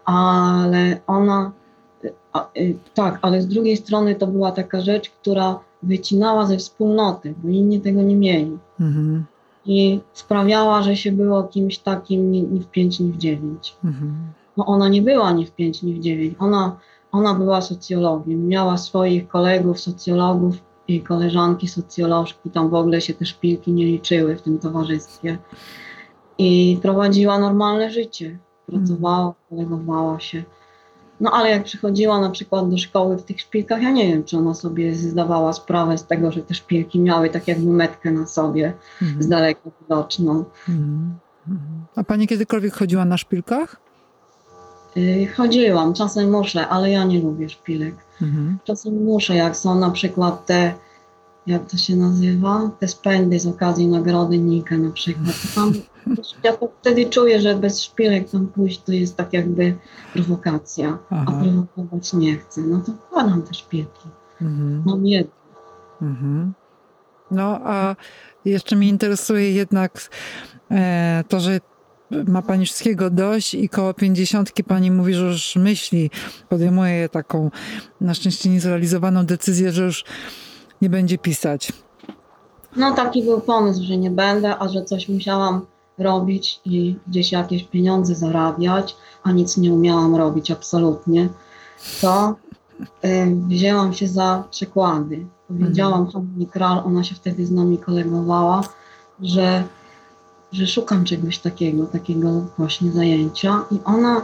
Ale 0.04 1.00
ona, 1.06 1.52
y, 2.56 2.78
tak, 2.94 3.18
ale 3.22 3.42
z 3.42 3.46
drugiej 3.48 3.76
strony 3.76 4.14
to 4.14 4.26
była 4.26 4.52
taka 4.52 4.80
rzecz, 4.80 5.10
która 5.10 5.60
wycinała 5.82 6.46
ze 6.46 6.56
wspólnoty, 6.56 7.34
bo 7.42 7.48
inni 7.48 7.80
tego 7.80 8.02
nie 8.02 8.16
mieli 8.16 8.58
Mhm. 8.80 9.24
i 9.66 10.00
sprawiała, 10.12 10.82
że 10.82 10.96
się 10.96 11.12
było 11.12 11.42
kimś 11.42 11.78
takim 11.78 12.30
ni, 12.30 12.42
ni 12.42 12.60
w 12.60 12.66
5, 12.66 13.00
ni 13.00 13.12
w 13.12 13.16
9. 13.16 13.76
Mhm. 13.84 14.14
No 14.56 14.66
ona 14.66 14.88
nie 14.88 15.02
była 15.02 15.32
ni 15.32 15.46
w 15.46 15.52
5, 15.52 15.82
ni 15.82 15.94
w 15.94 16.00
9. 16.00 16.34
Ona, 16.38 16.76
ona 17.12 17.34
była 17.34 17.60
socjologiem. 17.60 18.48
Miała 18.48 18.76
swoich 18.76 19.28
kolegów 19.28 19.80
socjologów 19.80 20.56
i 20.88 21.00
koleżanki 21.00 21.68
socjolożki. 21.68 22.50
Tam 22.50 22.68
w 22.68 22.74
ogóle 22.74 23.00
się 23.00 23.14
te 23.14 23.24
szpilki 23.26 23.72
nie 23.72 23.84
liczyły 23.84 24.36
w 24.36 24.42
tym 24.42 24.58
towarzystwie. 24.58 25.38
I 26.38 26.78
prowadziła 26.82 27.38
normalne 27.38 27.90
życie. 27.90 28.38
Pracowała, 28.66 29.34
kolegowała 29.50 30.20
się. 30.20 30.44
No 31.22 31.30
ale 31.30 31.50
jak 31.50 31.64
przychodziła 31.64 32.20
na 32.20 32.30
przykład 32.30 32.70
do 32.70 32.78
szkoły 32.78 33.16
w 33.16 33.22
tych 33.22 33.40
szpilkach, 33.40 33.82
ja 33.82 33.90
nie 33.90 34.08
wiem, 34.08 34.24
czy 34.24 34.38
ona 34.38 34.54
sobie 34.54 34.94
zdawała 34.94 35.52
sprawę 35.52 35.98
z 35.98 36.06
tego, 36.06 36.32
że 36.32 36.42
te 36.42 36.54
szpilki 36.54 37.00
miały 37.00 37.30
tak 37.30 37.48
jakby 37.48 37.70
metkę 37.70 38.10
na 38.10 38.26
sobie 38.26 38.72
z 39.00 39.02
Mhm. 39.02 39.28
daleka 39.28 39.60
widoczną. 39.80 40.44
Mhm. 40.68 41.14
Mhm. 41.48 41.84
A 41.96 42.04
pani 42.04 42.26
kiedykolwiek 42.26 42.74
chodziła 42.74 43.04
na 43.04 43.16
szpilkach? 43.16 43.76
Yy, 44.96 45.26
chodziłam, 45.26 45.94
czasem 45.94 46.30
muszę, 46.30 46.68
ale 46.68 46.90
ja 46.90 47.04
nie 47.04 47.20
lubię 47.20 47.48
szpilek. 47.48 47.94
Mhm. 48.22 48.58
Czasem 48.64 49.04
muszę, 49.04 49.36
jak 49.36 49.56
są 49.56 49.74
na 49.78 49.90
przykład 49.90 50.46
te, 50.46 50.74
jak 51.46 51.70
to 51.70 51.76
się 51.76 51.96
nazywa, 51.96 52.70
te 52.78 52.88
spędy 52.88 53.40
z 53.40 53.46
okazji 53.46 53.86
nagrody 53.86 54.38
Nika 54.38 54.78
na 54.78 54.90
przykład. 54.90 55.26
To 55.42 55.60
tam, 55.60 55.72
ja 56.44 56.56
to 56.56 56.68
wtedy 56.80 57.06
czuję, 57.06 57.40
że 57.40 57.54
bez 57.54 57.82
szpilek 57.82 58.30
tam 58.30 58.46
pójść 58.46 58.82
to 58.82 58.92
jest 58.92 59.16
tak 59.16 59.32
jakby 59.32 59.76
prowokacja, 60.12 60.98
a 61.10 61.24
Aha. 61.26 61.42
prowokować 61.42 62.12
nie 62.12 62.36
chcę. 62.36 62.60
No 62.60 62.80
to 62.86 62.92
wkładam 62.92 63.42
te 63.42 63.54
szpilki. 63.54 64.08
Mhm. 64.40 64.82
Mam 64.86 65.06
jedno. 65.06 65.32
Mhm. 66.02 66.52
No, 67.30 67.60
a 67.64 67.96
jeszcze 68.44 68.76
mnie 68.76 68.88
interesuje 68.88 69.52
jednak 69.52 70.10
e, 70.70 71.24
to, 71.28 71.40
że 71.40 71.60
ma 72.26 72.42
pani 72.42 72.64
wszystkiego 72.64 73.10
dość 73.10 73.54
i 73.54 73.68
koło 73.68 73.94
pięćdziesiątki 73.94 74.64
pani 74.64 74.90
mówi, 74.90 75.14
że 75.14 75.26
już 75.26 75.56
myśli, 75.56 76.10
podejmuje 76.48 77.08
taką 77.08 77.50
na 78.00 78.14
szczęście 78.14 78.50
niezrealizowaną 78.50 79.26
decyzję, 79.26 79.72
że 79.72 79.84
już 79.84 80.04
nie 80.82 80.90
będzie 80.90 81.18
pisać. 81.18 81.72
No 82.76 82.94
taki 82.94 83.22
był 83.22 83.40
pomysł, 83.40 83.84
że 83.84 83.96
nie 83.96 84.10
będę, 84.10 84.58
a 84.58 84.68
że 84.68 84.84
coś 84.84 85.08
musiałam 85.08 85.66
robić 85.98 86.60
i 86.64 86.96
gdzieś 87.08 87.32
jakieś 87.32 87.64
pieniądze 87.64 88.14
zarabiać, 88.14 88.96
a 89.22 89.32
nic 89.32 89.56
nie 89.56 89.72
umiałam 89.72 90.16
robić 90.16 90.50
absolutnie, 90.50 91.28
to 92.00 92.34
y, 93.04 93.36
wzięłam 93.48 93.92
się 93.92 94.08
za 94.08 94.44
przekłady. 94.50 95.26
Powiedziałam 95.48 96.10
Hanni 96.10 96.46
Kral, 96.46 96.82
ona 96.84 97.04
się 97.04 97.14
wtedy 97.14 97.46
z 97.46 97.50
nami 97.50 97.78
kolegowała, 97.78 98.60
że, 99.20 99.64
że 100.52 100.66
szukam 100.66 101.04
czegoś 101.04 101.38
takiego, 101.38 101.86
takiego 101.86 102.46
właśnie 102.58 102.92
zajęcia 102.92 103.64
i 103.70 103.78
ona, 103.84 104.22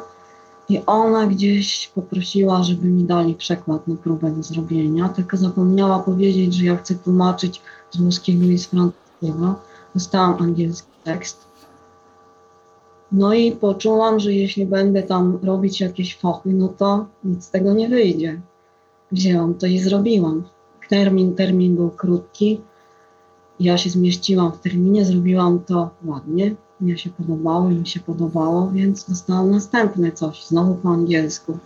i 0.68 0.82
ona 0.86 1.26
gdzieś 1.26 1.90
poprosiła, 1.94 2.62
żeby 2.62 2.88
mi 2.88 3.04
dali 3.04 3.34
przekład 3.34 3.88
na 3.88 3.96
próbę 3.96 4.30
do 4.30 4.42
zrobienia, 4.42 5.08
tylko 5.08 5.36
zapomniała 5.36 5.98
powiedzieć, 5.98 6.54
że 6.54 6.64
ja 6.64 6.76
chcę 6.76 6.94
tłumaczyć 6.94 7.62
z 7.90 7.96
włoskiego 7.96 8.44
i 8.44 8.58
z 8.58 8.66
francuskiego. 8.66 9.54
Dostałam 9.94 10.42
angielski 10.42 10.88
tekst. 11.04 11.47
No 13.12 13.34
i 13.34 13.52
poczułam, 13.52 14.20
że 14.20 14.32
jeśli 14.32 14.66
będę 14.66 15.02
tam 15.02 15.38
robić 15.42 15.80
jakieś 15.80 16.16
fochy, 16.16 16.52
no 16.52 16.68
to 16.68 17.06
nic 17.24 17.44
z 17.44 17.50
tego 17.50 17.74
nie 17.74 17.88
wyjdzie. 17.88 18.40
Wzięłam 19.12 19.54
to 19.54 19.66
i 19.66 19.78
zrobiłam. 19.78 20.44
Termin, 20.88 21.34
termin 21.34 21.76
był 21.76 21.90
krótki. 21.90 22.60
Ja 23.60 23.78
się 23.78 23.90
zmieściłam 23.90 24.52
w 24.52 24.60
terminie, 24.60 25.04
zrobiłam 25.04 25.58
to 25.58 25.90
ładnie. 26.04 26.54
Mnie 26.80 26.98
się 26.98 27.10
podobało, 27.10 27.70
im 27.70 27.86
się 27.86 28.00
podobało, 28.00 28.70
więc 28.74 29.10
dostałam 29.10 29.50
następne 29.50 30.12
coś, 30.12 30.46
znowu 30.46 30.74
po 30.74 30.88
angielsku. 30.88 31.58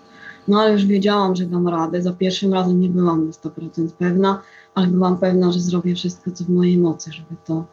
No 0.48 0.60
ale 0.60 0.72
już 0.72 0.86
wiedziałam, 0.86 1.36
że 1.36 1.44
dam 1.46 1.68
radę. 1.68 2.02
Za 2.02 2.12
pierwszym 2.12 2.52
razem 2.52 2.80
nie 2.80 2.88
byłam 2.88 3.26
na 3.26 3.32
100% 3.32 3.88
pewna, 3.98 4.42
ale 4.74 4.86
byłam 4.86 5.18
pewna, 5.18 5.52
że 5.52 5.60
zrobię 5.60 5.94
wszystko, 5.94 6.30
co 6.30 6.44
w 6.44 6.48
mojej 6.48 6.78
mocy, 6.78 7.12
żeby 7.12 7.36
to, 7.44 7.64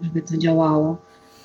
żeby 0.00 0.22
to 0.22 0.36
działało. 0.36 0.96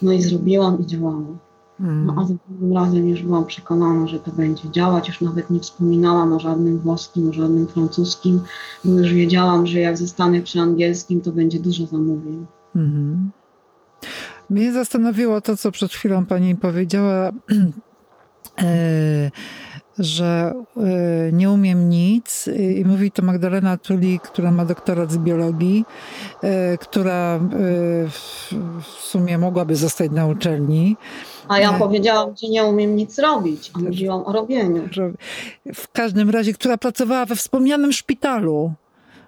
No 0.01 0.12
i 0.12 0.21
zrobiłam 0.21 0.79
i 0.79 0.86
działało. 0.86 1.38
No 1.80 2.15
a 2.18 2.26
za 2.26 2.34
drugim 2.48 2.74
razem 2.74 3.10
już 3.10 3.24
byłam 3.24 3.46
przekonana, 3.46 4.08
że 4.08 4.20
to 4.20 4.32
będzie 4.32 4.72
działać. 4.72 5.08
Już 5.08 5.22
nawet 5.22 5.50
nie 5.50 5.60
wspominałam 5.60 6.34
o 6.34 6.39
żadnym 6.39 6.80
włoskim, 6.80 7.30
o 7.30 7.34
żadnym 7.34 7.68
francuskim, 7.68 8.42
bo 8.86 9.00
już 9.00 9.13
wiedziałam, 9.13 9.68
że 9.68 9.80
jak 9.80 9.98
zostanę 9.98 10.42
przy 10.42 10.60
angielskim, 10.60 11.22
to 11.22 11.32
będzie 11.32 11.60
dużo 11.60 11.86
zamówień. 11.86 12.46
Mhm. 12.76 13.32
Mnie 14.50 14.74
zastanowiło 14.74 15.42
to, 15.42 15.58
co 15.58 15.72
przed 15.72 15.92
chwilą 15.92 16.26
pani 16.26 16.56
powiedziała, 16.56 17.30
e, 18.62 19.32
że 20.00 20.54
e, 20.78 21.32
nie 21.32 21.52
umiem 21.52 21.89
nic 21.89 22.50
i 22.80 22.86
mówi 22.86 23.12
to 23.12 23.22
Magdalena 23.22 23.78
Tuli, 23.78 24.20
która 24.24 24.52
ma 24.52 24.65
doktorat 24.65 25.12
z 25.12 25.18
biologii, 25.18 25.86
e, 26.42 26.78
która 26.78 27.39
w 28.82 28.88
sumie 29.00 29.38
mogłaby 29.38 29.76
zostać 29.76 30.12
na 30.12 30.26
uczelni. 30.26 30.98
A 31.50 31.60
ja 31.60 31.72
Nie. 31.72 31.78
powiedziałam, 31.80 32.36
że 32.42 32.48
nie 32.48 32.66
umiem 32.66 32.96
nic 32.96 33.20
robić, 33.20 33.72
a 33.74 33.80
Też. 33.80 33.88
mówiłam 33.88 34.22
o 34.26 34.32
robieniu. 34.32 34.90
w 35.74 35.92
każdym 35.92 36.30
razie, 36.30 36.54
która 36.54 36.78
pracowała 36.78 37.26
we 37.26 37.36
wspomnianym 37.36 37.92
szpitalu. 37.92 38.74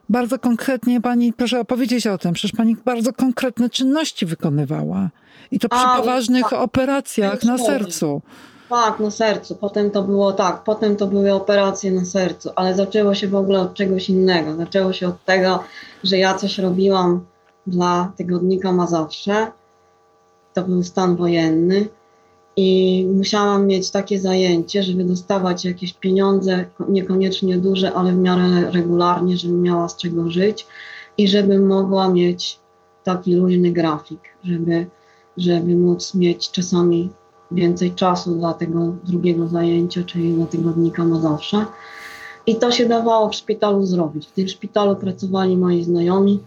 Bardzo 0.10 0.40
konkretnie 0.40 1.02
pani, 1.02 1.34
proszę 1.34 1.60
opowiedzieć 1.60 2.08
o 2.08 2.18
tym, 2.18 2.34
przecież 2.34 2.58
pani 2.58 2.76
bardzo 2.86 3.14
konkretne 3.14 3.70
czynności 3.70 4.26
wykonywała. 4.26 5.10
I 5.52 5.60
to 5.60 5.70
przy 5.70 5.86
A, 5.86 5.98
poważnych 5.98 6.44
tak. 6.44 6.54
operacjach 6.60 7.44
na 7.44 7.58
sercu. 7.58 8.22
Tak, 8.70 9.00
na 9.00 9.12
sercu. 9.12 9.56
Potem 9.56 9.92
to 9.92 10.04
było 10.04 10.32
tak, 10.34 10.64
potem 10.64 10.96
to 10.96 11.08
były 11.08 11.34
operacje 11.34 11.92
na 11.92 12.06
sercu, 12.06 12.50
ale 12.56 12.76
zaczęło 12.76 13.16
się 13.16 13.28
w 13.28 13.36
ogóle 13.36 13.60
od 13.60 13.74
czegoś 13.74 14.10
innego. 14.10 14.56
Zaczęło 14.56 14.94
się 14.94 15.08
od 15.08 15.26
tego, 15.26 15.64
że 16.04 16.18
ja 16.18 16.34
coś 16.34 16.58
robiłam 16.58 17.26
dla 17.68 18.12
tygodnika 18.18 18.72
Mazowsze. 18.72 19.48
To 20.54 20.62
był 20.64 20.84
stan 20.84 21.16
wojenny 21.16 21.88
i 22.58 23.08
musiałam 23.16 23.68
mieć 23.68 23.92
takie 23.92 24.20
zajęcie, 24.20 24.84
żeby 24.84 25.04
dostawać 25.04 25.66
jakieś 25.66 25.94
pieniądze, 25.94 26.66
ko- 26.78 26.86
niekoniecznie 26.90 27.58
duże, 27.58 27.94
ale 27.94 28.12
w 28.12 28.18
miarę 28.18 28.72
regularnie, 28.72 29.38
żebym 29.38 29.62
miała 29.62 29.90
z 29.90 29.98
czego 29.98 30.32
żyć 30.32 30.68
i 31.18 31.28
żebym 31.28 31.68
mogła 31.68 32.10
mieć 32.10 32.60
taki 33.04 33.36
luźny 33.36 33.72
grafik, 33.72 34.22
żeby, 34.44 34.86
żeby 35.38 35.76
móc 35.76 36.16
mieć 36.16 36.52
czasami 36.52 37.10
więcej 37.52 37.92
czasu 37.92 38.36
dla 38.36 38.54
tego 38.54 38.96
drugiego 39.04 39.48
zajęcia, 39.48 40.04
czyli 40.04 40.34
dla 40.34 40.46
tygodnika 40.46 41.06
Mazowsze. 41.06 41.66
I 42.48 42.56
to 42.56 42.72
się 42.72 42.86
dawało 42.86 43.30
w 43.30 43.36
szpitalu 43.36 43.86
zrobić. 43.86 44.28
W 44.28 44.32
tym 44.32 44.48
szpitalu 44.48 44.96
pracowali 44.96 45.58
moi 45.58 45.84
znajomi 45.84 46.40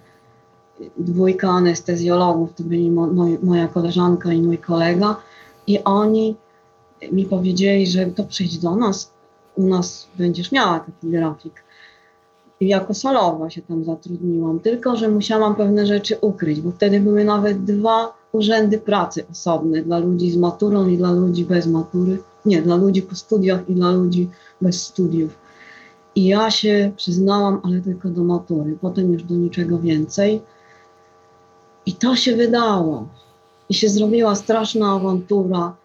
dwójka 0.98 1.48
anestezjologów, 1.50 2.54
to 2.54 2.62
byli 2.62 2.90
mo, 2.90 3.06
moj, 3.06 3.38
moja 3.42 3.68
koleżanka 3.68 4.32
i 4.32 4.42
mój 4.42 4.58
kolega 4.58 5.16
i 5.66 5.84
oni 5.84 6.36
mi 7.12 7.24
powiedzieli, 7.24 7.86
że 7.86 8.06
to 8.06 8.24
przyjdź 8.24 8.58
do 8.58 8.76
nas, 8.76 9.10
u 9.56 9.66
nas 9.66 10.08
będziesz 10.18 10.52
miała 10.52 10.80
taki 10.80 11.10
grafik. 11.10 11.64
I 12.60 12.68
jako 12.68 12.94
salowa 12.94 13.50
się 13.50 13.62
tam 13.62 13.84
zatrudniłam, 13.84 14.60
tylko 14.60 14.96
że 14.96 15.08
musiałam 15.08 15.54
pewne 15.56 15.86
rzeczy 15.86 16.18
ukryć, 16.20 16.60
bo 16.60 16.70
wtedy 16.70 17.00
były 17.00 17.24
nawet 17.24 17.64
dwa 17.64 18.14
urzędy 18.32 18.78
pracy 18.78 19.24
osobne 19.32 19.82
dla 19.82 19.98
ludzi 19.98 20.30
z 20.30 20.36
maturą 20.36 20.88
i 20.88 20.96
dla 20.96 21.12
ludzi 21.12 21.44
bez 21.44 21.66
matury. 21.66 22.18
Nie, 22.46 22.62
dla 22.62 22.76
ludzi 22.76 23.02
po 23.02 23.14
studiach 23.14 23.68
i 23.68 23.74
dla 23.74 23.92
ludzi 23.92 24.30
bez 24.60 24.82
studiów. 24.82 25.38
I 26.14 26.26
ja 26.26 26.50
się 26.50 26.92
przyznałam, 26.96 27.60
ale 27.62 27.80
tylko 27.80 28.08
do 28.08 28.24
matury, 28.24 28.78
potem 28.80 29.12
już 29.12 29.22
do 29.22 29.34
niczego 29.34 29.78
więcej. 29.78 30.42
I 31.86 31.92
to 31.92 32.16
się 32.16 32.36
wydało. 32.36 33.08
I 33.68 33.74
się 33.74 33.88
zrobiła 33.88 34.34
straszna 34.34 34.92
awantura. 34.92 35.76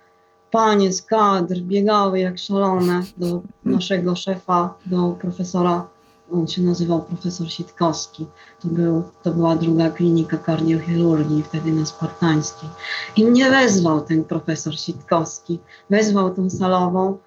Panie 0.51 0.93
z 0.93 1.01
kadr 1.01 1.59
biegały 1.59 2.19
jak 2.19 2.37
szalone 2.37 3.03
do 3.17 3.41
naszego 3.65 4.15
szefa, 4.15 4.73
do 4.85 5.15
profesora, 5.21 5.87
on 6.31 6.47
się 6.47 6.61
nazywał 6.61 7.01
profesor 7.01 7.51
Sitkowski. 7.51 8.25
To, 8.61 8.67
był, 8.67 9.03
to 9.23 9.31
była 9.31 9.55
druga 9.55 9.89
klinika 9.89 10.37
kardiochirurgii, 10.37 11.43
wtedy 11.43 11.71
na 11.71 11.85
Spartańskiej. 11.85 12.69
I 13.15 13.25
mnie 13.25 13.49
wezwał 13.49 14.01
ten 14.01 14.23
profesor 14.23 14.77
Sitkowski, 14.77 15.59
wezwał 15.89 16.35
tą 16.35 16.49
salową 16.49 17.17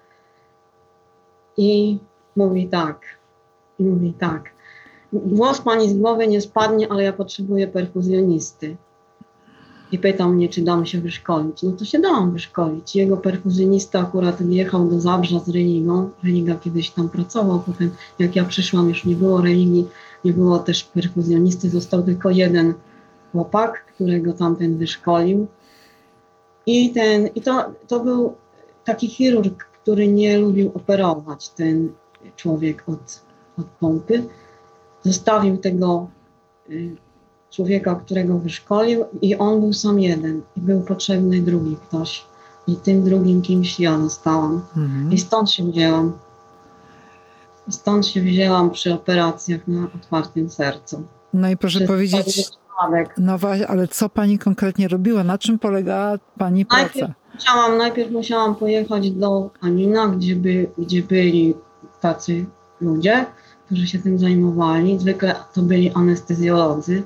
i 1.57 1.99
mówi 2.35 2.67
tak, 2.67 3.01
i 3.79 3.83
mówi 3.83 4.13
tak, 4.13 4.53
włos 5.13 5.61
pani 5.61 5.89
z 5.89 5.97
głowy 5.97 6.27
nie 6.27 6.41
spadnie, 6.41 6.91
ale 6.91 7.03
ja 7.03 7.13
potrzebuję 7.13 7.67
perfuzjonisty. 7.67 8.77
I 9.93 9.97
pytał 9.99 10.29
mnie, 10.29 10.49
czy 10.49 10.61
dam 10.61 10.85
się 10.85 11.01
wyszkolić. 11.01 11.63
No 11.63 11.71
to 11.71 11.85
się 11.85 11.99
dałam 11.99 12.31
wyszkolić. 12.31 12.95
Jego 12.95 13.17
perfuzjonista 13.17 13.99
akurat 13.99 14.41
jechał 14.41 14.89
do 14.89 14.99
Zabrza 14.99 15.39
z 15.39 15.49
Religą. 15.49 16.09
Religa 16.23 16.55
kiedyś 16.55 16.89
tam 16.89 17.09
pracował, 17.09 17.59
potem 17.59 17.91
jak 18.19 18.35
ja 18.35 18.45
przyszłam, 18.45 18.89
już 18.89 19.05
nie 19.05 19.15
było 19.15 19.41
Religi, 19.41 19.85
nie 20.25 20.33
było 20.33 20.59
też 20.59 20.83
perfuzjonisty, 20.83 21.69
został 21.69 22.03
tylko 22.03 22.29
jeden 22.29 22.73
chłopak, 23.31 23.85
którego 23.85 24.33
tamten 24.33 24.77
wyszkolił. 24.77 25.47
I, 26.65 26.91
ten, 26.91 27.27
i 27.27 27.41
to, 27.41 27.71
to 27.87 27.99
był 27.99 28.35
taki 28.83 29.07
chirurg, 29.07 29.63
który 29.63 30.07
nie 30.07 30.39
lubił 30.39 30.71
operować, 30.73 31.49
ten 31.49 31.89
człowiek 32.35 32.83
od, 32.87 33.21
od 33.57 33.65
pompy. 33.65 34.23
Zostawił 35.03 35.57
tego 35.57 36.07
y, 36.69 36.95
człowieka, 37.55 37.95
którego 38.05 38.37
wyszkolił 38.37 39.05
i 39.21 39.35
on 39.35 39.59
był 39.59 39.73
sam 39.73 39.99
jeden 39.99 40.41
i 40.57 40.61
był 40.61 40.81
potrzebny 40.81 41.41
drugi 41.41 41.77
ktoś. 41.87 42.25
I 42.67 42.75
tym 42.75 43.03
drugim 43.03 43.41
kimś 43.41 43.79
ja 43.79 43.99
zostałam. 43.99 44.61
Mhm. 44.77 45.11
I 45.11 45.17
stąd 45.17 45.51
się 45.51 45.71
wzięłam. 45.71 46.13
Stąd 47.69 48.07
się 48.07 48.21
wzięłam 48.21 48.71
przy 48.71 48.93
operacjach 48.93 49.67
na 49.67 49.87
otwartym 49.95 50.49
sercu. 50.49 51.03
No 51.33 51.49
i 51.49 51.57
proszę 51.57 51.79
Przez 51.79 51.87
powiedzieć, 51.87 52.49
no 53.17 53.37
właśnie, 53.37 53.67
ale 53.67 53.87
co 53.87 54.09
pani 54.09 54.39
konkretnie 54.39 54.87
robiła? 54.87 55.23
Na 55.23 55.37
czym 55.37 55.59
polegała 55.59 56.17
pani 56.37 56.65
praca? 56.65 56.83
Najpierw 56.83 57.13
musiałam, 57.33 57.77
najpierw 57.77 58.11
musiałam 58.11 58.55
pojechać 58.55 59.11
do 59.11 59.49
Anina, 59.61 60.07
gdzie, 60.07 60.35
by, 60.35 60.67
gdzie 60.77 61.03
byli 61.03 61.53
tacy 62.01 62.45
ludzie, 62.81 63.25
którzy 63.65 63.87
się 63.87 63.99
tym 63.99 64.19
zajmowali. 64.19 64.99
Zwykle 64.99 65.35
to 65.53 65.61
byli 65.61 65.91
anestezjolodzy. 65.91 67.03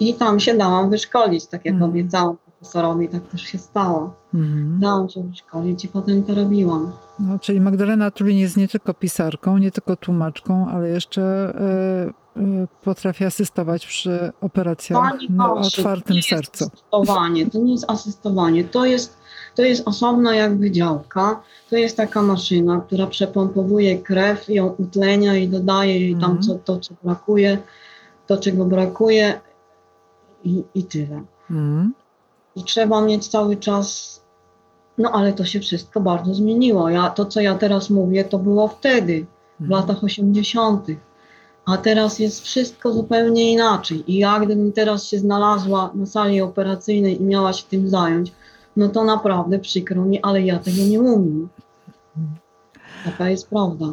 I 0.00 0.14
tam 0.14 0.40
się 0.40 0.54
dałam 0.54 0.90
wyszkolić, 0.90 1.46
tak 1.46 1.64
jak 1.64 1.74
Mhm. 1.74 1.90
obiecałam 1.90 2.36
profesorowi, 2.36 3.08
tak 3.08 3.22
też 3.28 3.42
się 3.42 3.58
stało. 3.58 4.14
Mhm. 4.34 4.78
Dałam 4.80 5.08
się 5.08 5.22
wyszkolić 5.22 5.84
i 5.84 5.88
potem 5.88 6.22
to 6.22 6.34
robiłam. 6.34 6.92
No, 7.18 7.38
czyli 7.38 7.60
Magdalena 7.60 8.10
Tulin 8.10 8.38
jest 8.38 8.56
nie 8.56 8.68
tylko 8.68 8.94
pisarką, 8.94 9.58
nie 9.58 9.70
tylko 9.70 9.96
tłumaczką, 9.96 10.66
ale 10.68 10.88
jeszcze 10.88 11.22
e, 12.36 12.40
e, 12.40 12.66
potrafi 12.84 13.24
asystować 13.24 13.86
przy 13.86 14.32
operacjach 14.40 15.10
Pani 15.10 15.30
na 15.30 15.52
otwartym 15.54 16.16
to 16.16 16.22
sercu. 16.22 16.64
Asystowanie, 16.64 17.50
to 17.50 17.58
nie 17.58 17.72
jest 17.72 17.90
asystowanie, 17.90 18.64
to 18.64 18.84
jest, 18.86 19.18
to 19.54 19.62
jest 19.62 19.88
osobna 19.88 20.34
jakby 20.36 20.70
działka. 20.70 21.40
To 21.70 21.76
jest 21.76 21.96
taka 21.96 22.22
maszyna, 22.22 22.80
która 22.86 23.06
przepompowuje 23.06 23.98
krew, 23.98 24.48
ją 24.48 24.66
utlenia 24.78 25.36
i 25.36 25.48
dodaje 25.48 26.00
jej 26.00 26.12
tam 26.16 26.30
Mhm. 26.30 26.42
co, 26.42 26.54
to, 26.54 26.78
co 26.80 26.94
brakuje, 27.04 27.58
to 28.26 28.36
czego 28.36 28.64
brakuje 28.64 29.40
i, 30.44 30.64
i 30.74 30.84
tyle. 30.84 31.22
Mhm. 31.50 31.94
I 32.56 32.64
trzeba 32.64 33.02
mieć 33.02 33.28
cały 33.28 33.56
czas. 33.56 34.20
No 34.98 35.10
ale 35.12 35.32
to 35.32 35.44
się 35.44 35.60
wszystko 35.60 36.00
bardzo 36.00 36.34
zmieniło. 36.34 36.90
Ja, 36.90 37.10
to, 37.10 37.24
co 37.24 37.40
ja 37.40 37.54
teraz 37.54 37.90
mówię, 37.90 38.24
to 38.24 38.38
było 38.38 38.68
wtedy, 38.68 39.26
w 39.60 39.62
Mhm. 39.62 39.80
latach 39.80 40.04
80. 40.04 40.86
A 41.66 41.76
teraz 41.76 42.18
jest 42.18 42.40
wszystko 42.40 42.92
zupełnie 42.92 43.52
inaczej. 43.52 44.12
I 44.12 44.18
ja, 44.18 44.40
gdybym 44.40 44.72
teraz 44.72 45.04
się 45.04 45.18
znalazła 45.18 45.90
na 45.94 46.06
sali 46.06 46.40
operacyjnej 46.40 47.20
i 47.20 47.24
miała 47.24 47.52
się 47.52 47.64
tym 47.70 47.88
zająć, 47.88 48.32
no 48.76 48.88
to 48.88 49.04
naprawdę 49.04 49.58
przykro 49.58 50.04
mi, 50.04 50.22
ale 50.22 50.42
ja 50.42 50.58
tego 50.58 50.82
nie 50.90 51.00
umiem. 51.00 51.48
Taka 53.04 53.30
jest 53.30 53.48
prawda. 53.50 53.86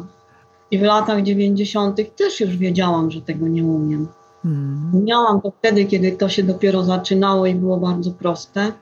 I 0.70 0.78
w 0.78 0.82
latach 0.82 1.22
90. 1.22 2.16
też 2.16 2.40
już 2.40 2.56
wiedziałam, 2.56 3.10
że 3.10 3.22
tego 3.22 3.48
nie 3.48 3.64
umiem. 3.64 4.08
Mhm. 4.44 5.02
Umiałam 5.02 5.40
to 5.40 5.52
wtedy, 5.58 5.84
kiedy 5.84 6.12
to 6.12 6.28
się 6.28 6.42
dopiero 6.42 6.84
zaczynało 6.84 7.46
i 7.46 7.54
było 7.54 7.76
bardzo 7.76 8.10
proste. 8.10 8.72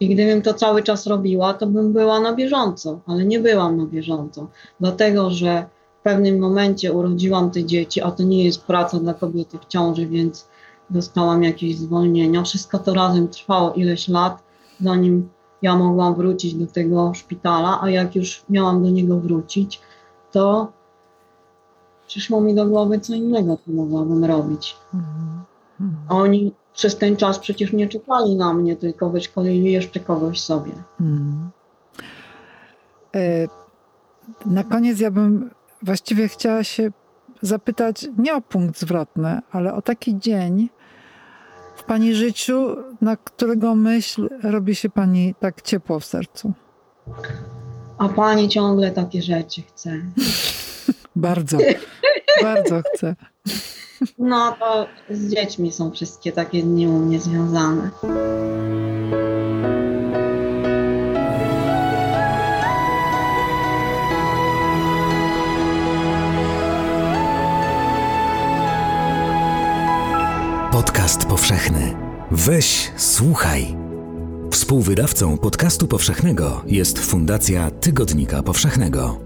I 0.00 0.08
gdybym 0.08 0.42
to 0.42 0.54
cały 0.54 0.82
czas 0.82 1.06
robiła, 1.06 1.54
to 1.54 1.66
bym 1.66 1.92
była 1.92 2.20
na 2.20 2.34
bieżąco, 2.34 3.00
ale 3.06 3.24
nie 3.24 3.40
byłam 3.40 3.76
na 3.76 3.86
bieżąco, 3.86 4.48
dlatego 4.80 5.30
że 5.30 5.66
w 6.00 6.02
pewnym 6.02 6.38
momencie 6.38 6.92
urodziłam 6.92 7.50
te 7.50 7.64
dzieci, 7.64 8.00
a 8.00 8.10
to 8.10 8.22
nie 8.22 8.44
jest 8.44 8.64
praca 8.64 8.98
dla 8.98 9.14
kobiety 9.14 9.58
w 9.58 9.66
ciąży, 9.66 10.06
więc 10.06 10.48
dostałam 10.90 11.42
jakieś 11.42 11.76
zwolnienia. 11.76 12.42
Wszystko 12.42 12.78
to 12.78 12.94
razem 12.94 13.28
trwało 13.28 13.72
ileś 13.72 14.08
lat, 14.08 14.42
zanim 14.80 15.28
ja 15.62 15.76
mogłam 15.76 16.14
wrócić 16.14 16.54
do 16.54 16.66
tego 16.66 17.14
szpitala, 17.14 17.78
a 17.82 17.90
jak 17.90 18.16
już 18.16 18.42
miałam 18.50 18.82
do 18.82 18.90
niego 18.90 19.20
wrócić, 19.20 19.80
to 20.32 20.72
przyszło 22.06 22.40
mi 22.40 22.54
do 22.54 22.66
głowy, 22.66 23.00
co 23.00 23.14
innego 23.14 23.56
tu 23.56 23.72
mogłabym 23.72 24.24
robić. 24.24 24.76
Mhm. 24.94 25.40
Mhm. 25.80 26.06
Oni 26.08 26.52
przez 26.74 26.98
ten 26.98 27.16
czas 27.16 27.38
przecież 27.38 27.72
nie 27.72 27.88
czekali 27.88 28.36
na 28.36 28.54
mnie, 28.54 28.76
tylko 28.76 29.10
wyszkolili 29.10 29.72
jeszcze 29.72 30.00
kogoś 30.00 30.40
sobie. 30.40 30.72
Mhm. 31.00 31.50
E, 33.16 33.48
Na 34.46 34.64
koniec 34.64 35.00
ja 35.00 35.10
bym 35.10 35.50
właściwie 35.82 36.28
chciała 36.28 36.64
się 36.64 36.90
zapytać 37.42 38.08
nie 38.18 38.34
o 38.34 38.40
punkt 38.40 38.80
zwrotny, 38.80 39.40
ale 39.52 39.74
o 39.74 39.82
taki 39.82 40.18
dzień 40.18 40.68
w 41.76 41.84
pani 41.84 42.14
życiu, 42.14 42.76
na 43.00 43.16
którego 43.16 43.74
myśl 43.74 44.28
robi 44.42 44.74
się 44.74 44.90
pani 44.90 45.34
tak 45.40 45.62
ciepło 45.62 46.00
w 46.00 46.04
sercu. 46.04 46.52
A 47.98 48.08
pani 48.08 48.48
ciągle 48.48 48.90
takie 48.90 49.22
rzeczy 49.22 49.62
chce. 49.62 49.90
Bardzo, 51.16 51.58
bardzo 52.42 52.82
chcę. 52.94 53.14
No 54.18 54.56
to 54.60 54.86
z 55.10 55.34
dziećmi 55.34 55.72
są 55.72 55.90
wszystkie 55.90 56.32
takie 56.32 56.62
dni 56.62 56.88
u 56.88 56.98
mnie 56.98 57.20
związane. 57.20 57.90
Podcast 70.72 71.26
powszechny. 71.26 71.96
Weź, 72.30 72.92
słuchaj. 72.96 73.76
Współwydawcą 74.50 75.38
podcastu 75.38 75.88
powszechnego 75.88 76.62
jest 76.66 76.98
Fundacja 76.98 77.70
Tygodnika 77.70 78.42
Powszechnego. 78.42 79.25